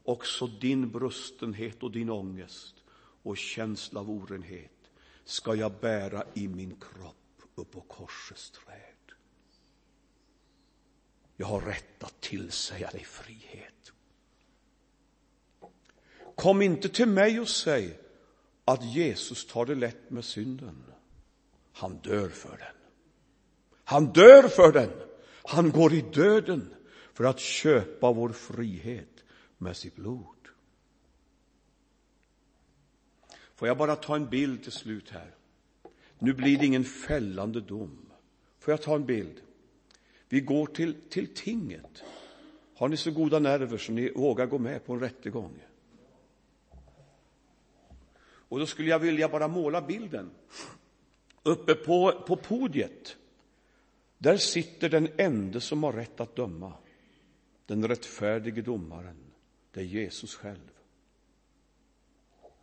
också 0.02 0.46
din 0.46 0.90
brustenhet 0.90 1.82
och 1.82 1.90
din 1.90 2.10
ångest 2.10 2.74
och 3.22 3.36
känsla 3.36 4.00
av 4.00 4.10
orenhet 4.10 4.70
ska 5.24 5.54
jag 5.54 5.72
bära 5.80 6.24
i 6.34 6.48
min 6.48 6.76
kropp 6.80 7.23
upp 7.54 7.70
på 7.70 7.80
korsets 7.80 8.50
träd. 8.50 8.94
Jag 11.36 11.46
har 11.46 11.60
rätt 11.60 12.04
att 12.04 12.20
tillsäga 12.20 12.90
dig 12.90 13.04
frihet. 13.04 13.92
Kom 16.34 16.62
inte 16.62 16.88
till 16.88 17.08
mig 17.08 17.40
och 17.40 17.48
säg 17.48 17.98
att 18.64 18.84
Jesus 18.84 19.46
tar 19.46 19.66
det 19.66 19.74
lätt 19.74 20.10
med 20.10 20.24
synden. 20.24 20.84
Han 21.72 21.96
dör 21.96 22.28
för 22.28 22.56
den. 22.56 22.76
Han 23.84 24.12
dör 24.12 24.48
för 24.48 24.72
den. 24.72 24.90
Han 25.44 25.70
går 25.70 25.94
i 25.94 26.00
döden 26.00 26.74
för 27.12 27.24
att 27.24 27.40
köpa 27.40 28.12
vår 28.12 28.32
frihet 28.32 29.24
med 29.58 29.76
sitt 29.76 29.96
blod. 29.96 30.48
Får 33.54 33.68
jag 33.68 33.78
bara 33.78 33.96
ta 33.96 34.16
en 34.16 34.30
bild 34.30 34.62
till 34.62 34.72
slut 34.72 35.10
här? 35.10 35.34
Nu 36.24 36.32
blir 36.32 36.58
det 36.58 36.66
ingen 36.66 36.84
fällande 36.84 37.60
dom. 37.60 37.98
Får 38.58 38.72
jag 38.72 38.82
ta 38.82 38.94
en 38.94 39.06
bild? 39.06 39.40
Vi 40.28 40.40
går 40.40 40.66
till, 40.66 40.94
till 41.08 41.34
tinget. 41.34 42.02
Har 42.76 42.88
ni 42.88 42.96
så 42.96 43.10
goda 43.10 43.38
nerver 43.38 43.78
så 43.78 43.92
ni 43.92 44.10
vågar 44.10 44.46
gå 44.46 44.58
med 44.58 44.86
på 44.86 44.92
en 44.92 45.00
rättegång? 45.00 45.58
Och 48.48 48.58
då 48.58 48.66
skulle 48.66 48.90
jag 48.90 48.98
vilja 48.98 49.28
bara 49.28 49.48
måla 49.48 49.82
bilden. 49.82 50.30
Uppe 51.42 51.74
på, 51.74 52.24
på 52.26 52.36
podiet, 52.36 53.16
där 54.18 54.36
sitter 54.36 54.88
den 54.88 55.08
ende 55.16 55.60
som 55.60 55.82
har 55.82 55.92
rätt 55.92 56.20
att 56.20 56.36
döma. 56.36 56.72
Den 57.66 57.88
rättfärdige 57.88 58.62
domaren, 58.62 59.16
det 59.70 59.80
är 59.80 59.84
Jesus 59.84 60.34
själv. 60.34 60.70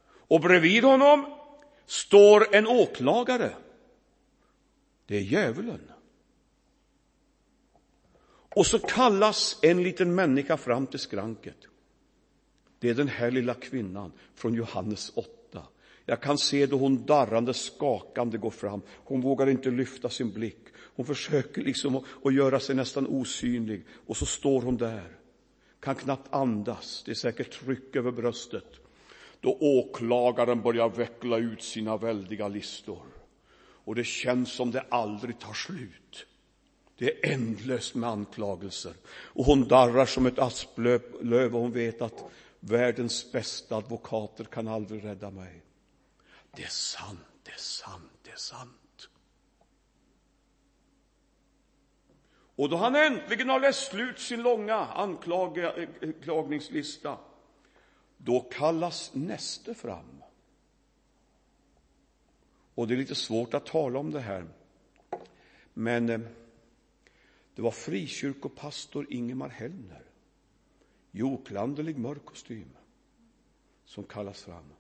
Och 0.04 0.42
bredvid 0.42 0.84
honom 0.84 1.41
står 1.92 2.56
en 2.56 2.68
åklagare. 2.68 3.56
Det 5.06 5.18
är 5.18 5.22
djävulen. 5.22 5.92
Och 8.56 8.66
så 8.66 8.80
kallas 8.80 9.60
en 9.62 9.84
liten 9.84 10.16
människa 10.16 10.58
fram 10.58 10.88
till 10.88 11.00
skranket. 11.00 11.58
Det 12.80 12.90
är 12.90 12.94
den 12.94 13.08
här 13.08 13.32
lilla 13.32 13.54
kvinnan 13.54 14.12
från 14.36 14.54
Johannes 14.54 15.12
8. 15.16 15.64
Jag 16.06 16.22
kan 16.22 16.38
se 16.38 16.66
då 16.66 16.78
hon 16.78 17.06
darrande, 17.06 17.54
skakande 17.54 18.38
går 18.38 18.52
fram. 18.52 18.82
Hon 18.88 19.22
vågar 19.22 19.50
inte 19.50 19.72
lyfta 19.72 20.10
sin 20.10 20.32
blick. 20.32 20.68
Hon 20.76 21.06
försöker 21.06 21.62
liksom 21.62 22.06
att, 22.24 22.34
göra 22.34 22.60
sig 22.60 22.76
nästan 22.76 23.08
osynlig. 23.08 23.86
Och 24.06 24.18
så 24.18 24.26
står 24.26 24.62
hon 24.62 24.78
där. 24.78 25.18
Kan 25.80 25.96
knappt 25.96 26.34
andas. 26.34 27.04
Det 27.06 27.12
är 27.12 27.16
säkert 27.16 27.52
tryck 27.52 27.96
över 27.96 28.12
bröstet. 28.12 28.82
Då 29.42 29.58
åklagaren 29.60 30.62
börjar 30.62 30.90
veckla 30.90 31.38
ut 31.38 31.64
sina 31.64 31.98
väldiga 31.98 32.48
listor. 32.48 33.06
Och 33.84 33.96
det 33.96 34.04
känns 34.04 34.52
som 34.52 34.72
det 34.72 34.86
aldrig 34.90 35.40
tar 35.40 35.54
slut. 35.54 36.26
Det 36.98 37.06
är 37.06 37.34
ändlöst 37.34 37.96
med 37.96 38.10
anklagelser. 38.10 38.94
Och 39.08 39.46
hon 39.46 39.68
darrar 39.68 40.06
som 40.06 40.26
ett 40.26 40.40
asplöv 40.40 41.56
och 41.56 41.62
hon 41.62 41.72
vet 41.72 42.02
att 42.02 42.24
världens 42.60 43.32
bästa 43.32 43.76
advokater 43.76 44.44
kan 44.44 44.68
aldrig 44.68 45.06
rädda 45.06 45.32
mig. 45.32 45.62
Det 46.56 46.64
är 46.64 46.68
sant, 46.68 47.20
det 47.44 47.52
är 47.52 47.58
sant, 47.58 48.12
det 48.24 48.32
är 48.32 48.36
sant. 48.36 49.10
Och 52.56 52.70
då 52.70 52.78
han 52.78 52.96
äntligen 52.96 53.50
har 53.50 53.60
läst 53.60 53.92
slut 53.92 54.20
sin 54.20 54.42
långa 54.42 54.76
anklagningslista, 54.76 57.10
eh, 57.10 57.18
då 58.24 58.42
kallas 58.42 59.12
näste 59.14 59.74
fram. 59.74 60.24
Och 62.76 62.88
det 62.88 62.94
är 62.94 62.98
lite 62.98 63.16
svårt 63.16 63.54
att 63.54 63.66
tala 63.66 64.00
om 64.00 64.12
det 64.12 64.20
här, 64.20 64.48
men 65.74 66.10
eh, 66.10 66.20
det 67.56 67.62
var 67.62 67.72
frikyrkopastor 67.72 69.08
Ingemar 69.10 69.50
Hellner 69.50 70.04
i 71.12 71.22
oklanderlig 71.22 71.98
mörk 71.98 72.26
kostym 72.26 72.70
som 73.86 74.04
kallas 74.04 74.42
fram. 74.42 74.74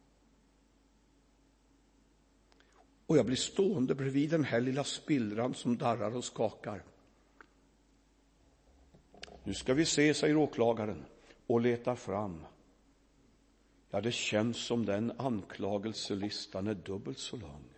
Och 3.05 3.17
jag 3.17 3.25
blir 3.25 3.35
stående 3.35 3.95
bredvid 3.95 4.29
den 4.29 4.43
här 4.43 4.61
lilla 4.61 4.83
spillran 4.83 5.53
som 5.53 5.77
darrar 5.77 6.15
och 6.15 6.23
skakar. 6.23 6.83
Nu 9.43 9.53
ska 9.53 9.73
vi 9.73 9.85
se, 9.85 10.13
säger 10.13 10.37
åklagaren 10.37 11.05
och 11.47 11.61
letar 11.61 11.95
fram. 11.95 12.45
Ja, 13.91 14.01
det 14.01 14.11
känns 14.11 14.57
som 14.57 14.85
den 14.85 15.11
anklagelselistan 15.17 16.67
är 16.67 16.73
dubbelt 16.73 17.19
så 17.19 17.37
lång. 17.37 17.69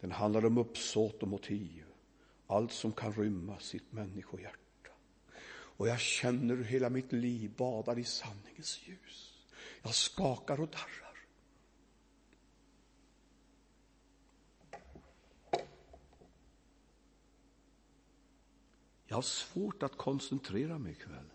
Den 0.00 0.12
handlar 0.12 0.44
om 0.44 0.58
uppsåt 0.58 1.22
och 1.22 1.28
motiv, 1.28 1.84
allt 2.46 2.72
som 2.72 2.92
kan 2.92 3.12
rymma 3.12 3.58
sitt 3.58 3.92
människohjärta. 3.92 4.90
Och 5.48 5.88
jag 5.88 6.00
känner 6.00 6.56
hur 6.56 6.64
hela 6.64 6.90
mitt 6.90 7.12
liv 7.12 7.50
badar 7.56 7.98
i 7.98 8.04
sanningens 8.04 8.80
ljus. 8.84 9.32
Jag 9.82 9.94
skakar 9.94 10.60
och 10.60 10.68
darrar. 10.68 11.16
Jag 19.06 19.16
har 19.16 19.22
svårt 19.22 19.82
att 19.82 19.96
koncentrera 19.96 20.78
mig 20.78 20.92
ikväll. 20.92 21.30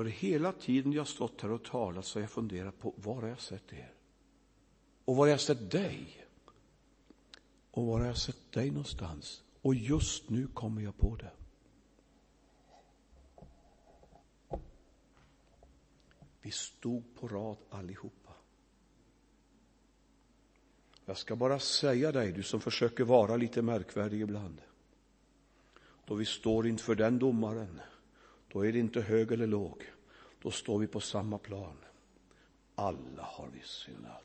För 0.00 0.04
hela 0.04 0.52
tiden 0.52 0.92
jag 0.92 1.08
stått 1.08 1.40
här 1.40 1.50
och 1.50 1.64
talat 1.64 2.04
så 2.04 2.18
har 2.18 2.22
jag 2.22 2.30
funderat 2.30 2.78
på 2.78 2.94
var 2.96 3.22
har 3.22 3.28
jag 3.28 3.40
sett 3.40 3.72
er? 3.72 3.92
Och 5.04 5.16
var 5.16 5.24
har 5.24 5.30
jag 5.30 5.40
sett 5.40 5.70
dig? 5.70 6.26
Och 7.70 7.86
var 7.86 8.00
har 8.00 8.06
jag 8.06 8.16
sett 8.16 8.52
dig 8.52 8.70
någonstans? 8.70 9.42
Och 9.62 9.74
just 9.74 10.30
nu 10.30 10.46
kommer 10.46 10.82
jag 10.82 10.96
på 10.96 11.16
det. 11.16 11.30
Vi 16.40 16.50
stod 16.50 17.14
på 17.14 17.28
rad 17.28 17.56
allihopa. 17.70 18.32
Jag 21.04 21.16
ska 21.16 21.36
bara 21.36 21.58
säga 21.58 22.12
dig, 22.12 22.32
du 22.32 22.42
som 22.42 22.60
försöker 22.60 23.04
vara 23.04 23.36
lite 23.36 23.62
märkvärdig 23.62 24.20
ibland. 24.20 24.60
Då 26.04 26.14
vi 26.14 26.24
står 26.24 26.66
inför 26.66 26.94
den 26.94 27.18
domaren, 27.18 27.80
då 28.52 28.66
är 28.66 28.72
det 28.72 28.78
inte 28.78 29.00
hög 29.00 29.32
eller 29.32 29.46
låg. 29.46 29.84
Då 30.42 30.50
står 30.50 30.78
vi 30.78 30.86
på 30.86 31.00
samma 31.00 31.38
plan. 31.38 31.76
Alla 32.74 33.22
har 33.22 33.48
vi 33.52 33.60
syndat. 33.62 34.24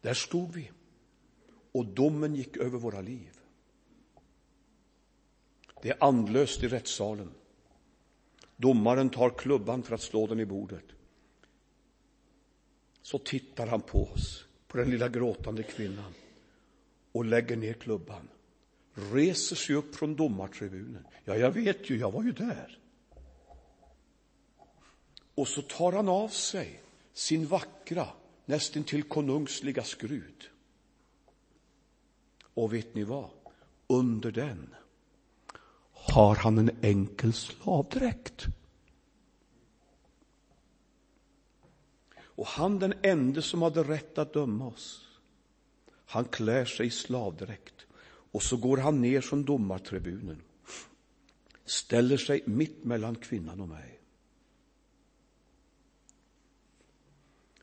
Där 0.00 0.14
stod 0.14 0.52
vi 0.52 0.70
och 1.72 1.86
domen 1.86 2.34
gick 2.34 2.56
över 2.56 2.78
våra 2.78 3.00
liv. 3.00 3.40
Det 5.82 5.90
är 5.90 6.04
andlöst 6.04 6.62
i 6.62 6.68
rättssalen. 6.68 7.30
Domaren 8.56 9.10
tar 9.10 9.30
klubban 9.30 9.82
för 9.82 9.94
att 9.94 10.02
slå 10.02 10.26
den 10.26 10.40
i 10.40 10.46
bordet. 10.46 10.84
Så 13.02 13.18
tittar 13.18 13.66
han 13.66 13.80
på 13.80 14.02
oss, 14.02 14.44
på 14.66 14.76
den 14.76 14.90
lilla 14.90 15.08
gråtande 15.08 15.62
kvinnan 15.62 16.14
och 17.12 17.24
lägger 17.24 17.56
ner 17.56 17.72
klubban. 17.72 18.28
Reser 18.94 19.56
sig 19.56 19.76
upp 19.76 19.96
från 19.96 20.16
domartribunen. 20.16 21.06
Ja, 21.24 21.36
jag 21.36 21.50
vet 21.50 21.90
ju, 21.90 21.98
jag 21.98 22.10
var 22.10 22.22
ju 22.22 22.32
där. 22.32 22.78
Och 25.34 25.48
så 25.48 25.62
tar 25.62 25.92
han 25.92 26.08
av 26.08 26.28
sig 26.28 26.82
sin 27.12 27.46
vackra, 27.46 28.08
nästan 28.44 28.84
till 28.84 29.02
konungsliga 29.02 29.82
skrud. 29.82 30.44
Och 32.54 32.72
vet 32.72 32.94
ni 32.94 33.04
vad? 33.04 33.30
Under 33.86 34.30
den 34.30 34.74
har 35.92 36.34
han 36.34 36.58
en 36.58 36.70
enkel 36.82 37.32
slavdräkt. 37.32 38.46
Och 42.20 42.46
han 42.46 42.78
den 42.78 42.94
enda 43.02 43.42
som 43.42 43.62
hade 43.62 43.82
rätt 43.82 44.18
att 44.18 44.32
döma 44.32 44.66
oss, 44.66 45.08
han 46.06 46.24
klär 46.24 46.64
sig 46.64 46.86
i 46.86 46.90
slavdräkt 46.90 47.71
och 48.32 48.42
så 48.42 48.56
går 48.56 48.76
han 48.76 49.00
ner 49.00 49.20
från 49.20 49.44
domartribunen, 49.44 50.42
ställer 51.64 52.16
sig 52.16 52.42
mitt 52.46 52.84
mellan 52.84 53.14
kvinnan 53.14 53.60
och 53.60 53.68
mig. 53.68 54.00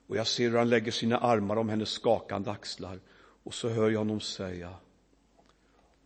Och 0.07 0.17
jag 0.17 0.27
ser 0.27 0.49
hur 0.49 0.57
han 0.57 0.69
lägger 0.69 0.91
sina 0.91 1.17
armar 1.17 1.55
om 1.55 1.69
hennes 1.69 1.89
skakande 1.89 2.51
axlar 2.51 2.99
och 3.43 3.53
så 3.53 3.69
hör 3.69 3.89
jag 3.89 3.99
honom 3.99 4.19
säga, 4.19 4.75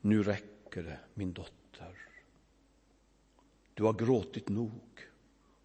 nu 0.02 0.24
räcker 0.24 0.84
det 0.84 1.00
min 1.14 1.34
dotter. 1.34 1.98
Du 3.74 3.84
har 3.84 3.94
gråtit 3.94 4.50
nog 4.50 5.10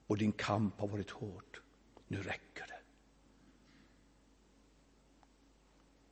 och 0.06 0.18
din 0.18 0.32
kamp 0.32 0.80
har 0.80 0.88
varit 0.88 1.10
hård. 1.10 1.60
Nu 2.08 2.22
räcker 2.22 2.66
det. 2.66 2.80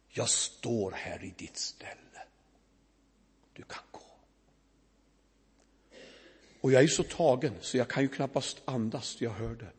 Jag 0.08 0.28
står 0.28 0.90
här 0.90 1.24
i 1.24 1.34
ditt 1.38 1.56
ställe. 1.56 2.05
Du 3.56 3.62
kan 3.62 3.82
gå. 3.92 4.02
Och 6.60 6.72
jag 6.72 6.82
är 6.82 6.86
så 6.86 7.02
tagen 7.02 7.54
så 7.60 7.76
jag 7.76 7.88
kan 7.88 8.02
ju 8.02 8.08
knappast 8.08 8.62
andas, 8.64 9.20
jag 9.20 9.30
hör 9.30 9.54
det. 9.54 9.72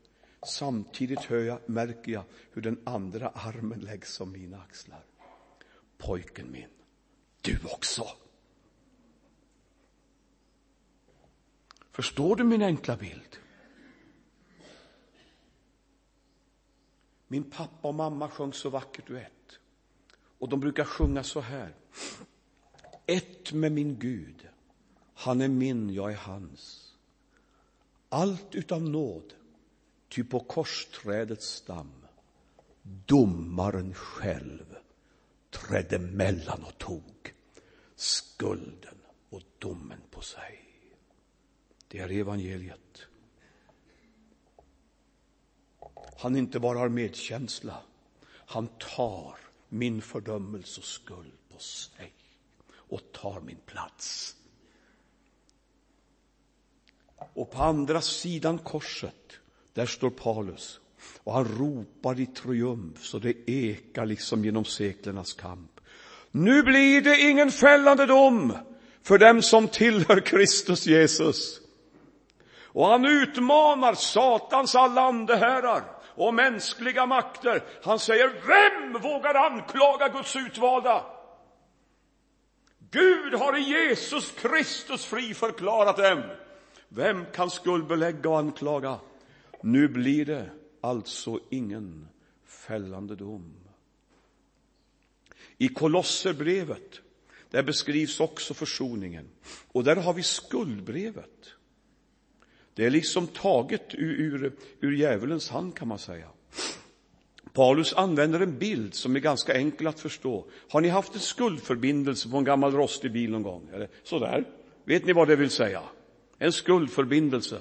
Samtidigt 0.47 1.19
hör 1.19 1.43
jag, 1.43 1.69
märker 1.69 2.11
jag 2.11 2.23
hur 2.51 2.61
den 2.61 2.81
andra 2.83 3.29
armen 3.29 3.79
läggs 3.79 4.21
om 4.21 4.31
mina 4.31 4.61
axlar. 4.61 5.05
Pojken 5.97 6.51
min, 6.51 6.69
du 7.41 7.59
också. 7.63 8.07
Förstår 11.91 12.35
du 12.35 12.43
min 12.43 12.61
enkla 12.61 12.97
bild? 12.97 13.37
Min 17.27 17.43
pappa 17.51 17.87
och 17.87 17.95
mamma 17.95 18.29
sjöng 18.29 18.53
så 18.53 18.69
vackert 18.69 19.07
duett. 19.07 19.59
Och 20.39 20.49
de 20.49 20.59
brukar 20.59 20.83
sjunga 20.83 21.23
så 21.23 21.39
här. 21.39 21.75
Ett 23.09 23.53
med 23.53 23.71
min 23.71 23.99
Gud, 23.99 24.47
han 25.13 25.41
är 25.41 25.47
min, 25.47 25.93
jag 25.93 26.11
är 26.11 26.17
hans. 26.17 26.93
Allt 28.09 28.55
utav 28.55 28.81
nåd, 28.81 29.33
ty 30.09 30.23
på 30.23 30.39
korsträdets 30.39 31.47
stam 31.47 31.91
domaren 33.05 33.93
själv 33.93 34.75
trädde 35.49 35.99
mellan 35.99 36.63
och 36.63 36.77
tog 36.77 37.33
skulden 37.95 38.97
och 39.29 39.41
domen 39.59 40.01
på 40.11 40.21
sig. 40.21 40.63
Det 41.87 41.99
är 41.99 42.11
evangeliet. 42.11 43.01
Han 46.17 46.35
inte 46.35 46.59
bara 46.59 46.79
har 46.79 46.89
medkänsla, 46.89 47.83
han 48.29 48.67
tar 48.67 49.37
min 49.69 50.01
fördömelse 50.01 50.81
och 50.81 50.85
skuld 50.85 51.33
på 51.49 51.59
sig 51.59 52.13
och 52.89 53.01
tar 53.11 53.39
min 53.39 53.59
plats. 53.65 54.35
Och 57.33 57.51
på 57.51 57.63
andra 57.63 58.01
sidan 58.01 58.57
korset, 58.57 59.39
där 59.73 59.85
står 59.85 60.09
Paulus 60.09 60.79
och 61.23 61.33
han 61.33 61.45
ropar 61.45 62.19
i 62.19 62.25
triumf 62.25 63.03
så 63.03 63.19
det 63.19 63.49
ekar 63.49 64.05
liksom 64.05 64.45
genom 64.45 64.65
seklernas 64.65 65.33
kamp. 65.33 65.71
Nu 66.31 66.63
blir 66.63 67.01
det 67.01 67.21
ingen 67.21 67.51
fällande 67.51 68.05
dom 68.05 68.53
för 69.03 69.17
dem 69.17 69.41
som 69.41 69.67
tillhör 69.67 70.19
Kristus 70.19 70.87
Jesus. 70.87 71.61
Och 72.61 72.87
han 72.87 73.05
utmanar 73.05 73.93
Satans 73.93 74.75
alla 74.75 75.01
andeherrar 75.01 75.83
och 76.15 76.33
mänskliga 76.33 77.05
makter. 77.05 77.63
Han 77.83 77.99
säger, 77.99 78.27
vem 78.27 79.01
vågar 79.01 79.35
anklaga 79.35 80.07
Guds 80.07 80.35
utvalda? 80.35 81.16
Gud 82.91 83.33
har 83.33 83.57
i 83.57 83.61
Jesus 83.61 84.31
Kristus 84.31 85.05
friförklarat 85.05 85.97
dem. 85.97 86.23
Vem 86.89 87.25
kan 87.33 87.49
skuldbelägga 87.49 88.29
och 88.29 88.39
anklaga? 88.39 88.99
Nu 89.63 89.87
blir 89.87 90.25
det 90.25 90.49
alltså 90.81 91.39
ingen 91.49 92.07
fällande 92.45 93.15
dom. 93.15 93.53
I 95.57 95.67
Kolosserbrevet, 95.67 97.01
där 97.49 97.63
beskrivs 97.63 98.19
också 98.19 98.53
försoningen. 98.53 99.29
Och 99.67 99.83
där 99.83 99.95
har 99.95 100.13
vi 100.13 100.23
skuldbrevet. 100.23 101.53
Det 102.73 102.85
är 102.85 102.89
liksom 102.89 103.27
taget 103.27 103.95
ur, 103.95 104.21
ur, 104.21 104.55
ur 104.79 104.91
djävulens 104.91 105.49
hand 105.49 105.77
kan 105.77 105.87
man 105.87 105.99
säga. 105.99 106.29
Paulus 107.57 107.93
använder 107.93 108.39
en 108.39 108.57
bild 108.57 108.93
som 108.93 109.15
är 109.15 109.19
ganska 109.19 109.53
enkel 109.53 109.87
att 109.87 109.99
förstå. 109.99 110.45
Har 110.69 110.81
ni 110.81 110.87
haft 110.87 111.13
en 111.13 111.19
skuldförbindelse 111.19 112.29
på 112.29 112.37
en 112.37 112.43
gammal 112.43 112.71
rostig 112.71 113.11
bil 113.11 113.29
någon 113.29 113.43
gång? 113.43 113.69
Eller 113.73 113.89
sådär? 114.03 114.43
Vet 114.83 115.05
ni 115.05 115.13
vad 115.13 115.27
det 115.27 115.35
vill 115.35 115.49
säga? 115.49 115.81
En 116.37 116.51
skuldförbindelse. 116.51 117.59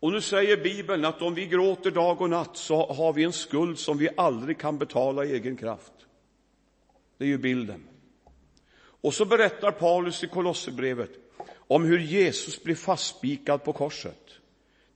Och 0.00 0.12
nu 0.12 0.20
säger 0.20 0.56
Bibeln 0.56 1.04
att 1.04 1.22
om 1.22 1.34
vi 1.34 1.46
gråter 1.46 1.90
dag 1.90 2.20
och 2.20 2.30
natt 2.30 2.56
så 2.56 2.92
har 2.92 3.12
vi 3.12 3.24
en 3.24 3.32
skuld 3.32 3.78
som 3.78 3.98
vi 3.98 4.08
aldrig 4.16 4.58
kan 4.58 4.78
betala 4.78 5.24
i 5.24 5.32
egen 5.32 5.56
kraft. 5.56 5.92
Det 7.18 7.24
är 7.24 7.28
ju 7.28 7.38
bilden. 7.38 7.84
Och 8.76 9.14
så 9.14 9.24
berättar 9.24 9.70
Paulus 9.70 10.24
i 10.24 10.26
Kolosserbrevet 10.26 11.10
om 11.48 11.84
hur 11.84 11.98
Jesus 11.98 12.62
blir 12.62 12.74
fastspikad 12.74 13.64
på 13.64 13.72
korset. 13.72 14.23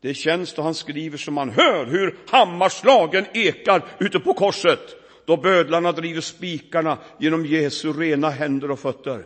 Det 0.00 0.14
känns 0.14 0.54
då 0.54 0.62
han 0.62 0.74
skriver 0.74 1.18
som 1.18 1.34
man 1.34 1.50
hör 1.50 1.86
hur 1.86 2.18
hammarslagen 2.28 3.26
ekar 3.32 3.84
ute 3.98 4.20
på 4.20 4.34
korset 4.34 4.98
då 5.28 5.36
bödlarna 5.36 5.92
driver 5.92 6.20
spikarna 6.20 6.98
genom 7.18 7.46
Jesu 7.46 7.92
rena 7.92 8.30
händer 8.30 8.70
och 8.70 8.78
fötter. 8.78 9.24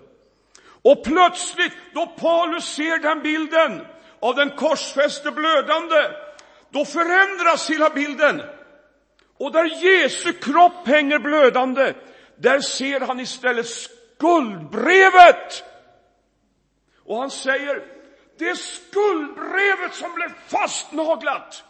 Och 0.64 1.04
plötsligt, 1.04 1.72
då 1.94 2.06
Paulus 2.06 2.64
ser 2.64 3.02
den 3.02 3.22
bilden 3.22 3.86
av 4.20 4.34
den 4.34 4.50
korsfäste 4.50 5.30
blödande, 5.30 6.02
då 6.70 6.84
förändras 6.84 7.70
hela 7.70 7.90
bilden. 7.90 8.42
Och 9.38 9.52
där 9.52 9.84
Jesu 9.84 10.32
kropp 10.32 10.86
hänger 10.86 11.18
blödande, 11.18 11.92
där 12.36 12.60
ser 12.60 13.00
han 13.00 13.20
istället 13.20 13.66
skuldbrevet 13.66 15.64
och 17.04 17.18
han 17.18 17.30
säger, 17.30 17.91
det 18.42 18.48
är 18.48 18.54
skuldbrevet 18.54 19.94
som 19.94 20.14
blev 20.14 20.28
fastnaglat. 20.48 21.64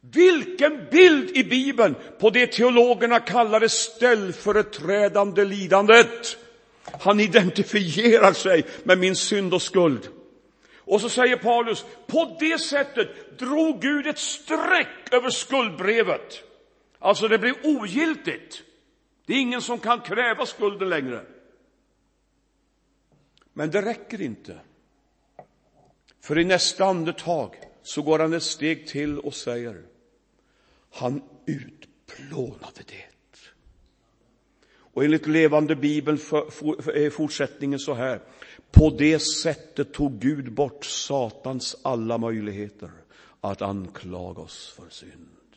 Vilken 0.00 0.86
bild 0.90 1.30
i 1.30 1.44
Bibeln 1.44 1.94
på 2.20 2.30
det 2.30 2.46
teologerna 2.46 3.20
kallar 3.20 3.60
det 3.60 3.68
ställföreträdande 3.68 5.44
lidandet. 5.44 6.36
Han 7.00 7.20
identifierar 7.20 8.32
sig 8.32 8.64
med 8.84 8.98
min 8.98 9.16
synd 9.16 9.54
och 9.54 9.62
skuld. 9.62 10.08
Och 10.78 11.00
så 11.00 11.08
säger 11.08 11.36
Paulus, 11.36 11.84
på 12.06 12.36
det 12.40 12.58
sättet 12.58 13.38
drog 13.38 13.80
Gud 13.80 14.06
ett 14.06 14.18
streck 14.18 15.12
över 15.12 15.30
skuldbrevet. 15.30 16.42
Alltså 16.98 17.28
det 17.28 17.38
blir 17.38 17.54
ogiltigt. 17.64 18.62
Det 19.26 19.32
är 19.32 19.40
ingen 19.40 19.62
som 19.62 19.78
kan 19.78 20.00
kräva 20.00 20.46
skulden 20.46 20.88
längre. 20.88 21.20
Men 23.58 23.70
det 23.70 23.82
räcker 23.82 24.20
inte. 24.20 24.60
För 26.20 26.38
i 26.38 26.44
nästa 26.44 26.84
andetag 26.84 27.56
så 27.82 28.02
går 28.02 28.18
han 28.18 28.32
ett 28.32 28.42
steg 28.42 28.86
till 28.86 29.18
och 29.18 29.34
säger, 29.34 29.82
han 30.90 31.22
utplånade 31.46 32.82
det. 32.86 33.04
Och 34.70 35.04
enligt 35.04 35.26
levande 35.26 35.76
bibeln 35.76 36.16
är 36.16 37.10
fortsättningen 37.10 37.78
så 37.78 37.94
här. 37.94 38.20
På 38.70 38.90
det 38.90 39.18
sättet 39.18 39.92
tog 39.92 40.20
Gud 40.20 40.52
bort 40.52 40.84
Satans 40.84 41.76
alla 41.82 42.18
möjligheter 42.18 42.90
att 43.40 43.62
anklaga 43.62 44.42
oss 44.42 44.68
för 44.76 44.88
synd. 44.90 45.56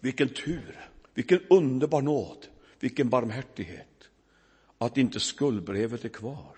Vilken 0.00 0.28
tur, 0.28 0.90
vilken 1.14 1.40
underbar 1.50 2.02
nåd, 2.02 2.46
vilken 2.80 3.08
barmhärtighet 3.08 3.91
att 4.82 4.96
inte 4.96 5.20
skuldbrevet 5.20 6.04
är 6.04 6.08
kvar. 6.08 6.56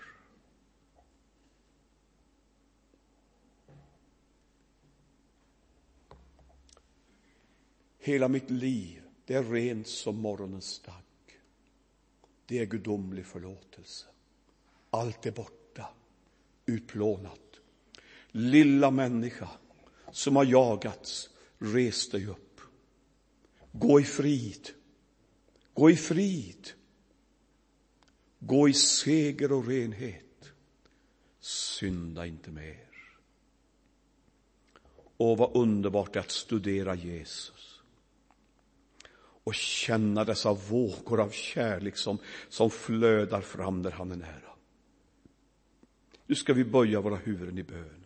Hela 7.99 8.27
mitt 8.27 8.49
liv, 8.49 9.01
det 9.25 9.33
är 9.33 9.43
rent 9.43 9.87
som 9.87 10.17
morgonens 10.17 10.79
dag. 10.79 10.93
Det 12.45 12.59
är 12.59 12.65
gudomlig 12.65 13.25
förlåtelse. 13.25 14.05
Allt 14.89 15.25
är 15.25 15.31
borta, 15.31 15.89
utplånat. 16.65 17.59
Lilla 18.27 18.91
människa 18.91 19.49
som 20.11 20.35
har 20.35 20.45
jagats, 20.45 21.29
res 21.57 22.09
dig 22.09 22.27
upp. 22.27 22.61
Gå 23.71 23.99
i 23.99 24.03
frid. 24.03 24.69
Gå 25.73 25.89
i 25.89 25.95
frid. 25.95 26.69
Gå 28.45 28.69
i 28.69 28.73
seger 28.73 29.51
och 29.51 29.67
renhet. 29.67 30.51
Synda 31.39 32.25
inte 32.25 32.51
mer. 32.51 32.87
Och 35.17 35.37
vad 35.37 35.55
underbart 35.55 36.13
det 36.13 36.19
är 36.19 36.21
att 36.21 36.31
studera 36.31 36.95
Jesus 36.95 37.81
och 39.45 39.55
känna 39.55 40.23
dessa 40.23 40.53
vågor 40.53 41.21
av 41.21 41.29
kärlek 41.29 41.97
som, 41.97 42.17
som 42.49 42.69
flödar 42.69 43.41
fram 43.41 43.81
när 43.81 43.91
han 43.91 44.11
är 44.11 44.15
nära. 44.15 44.55
Nu 46.25 46.35
ska 46.35 46.53
vi 46.53 46.63
böja 46.63 47.01
våra 47.01 47.15
huvuden 47.15 47.57
i 47.57 47.63
bön. 47.63 48.04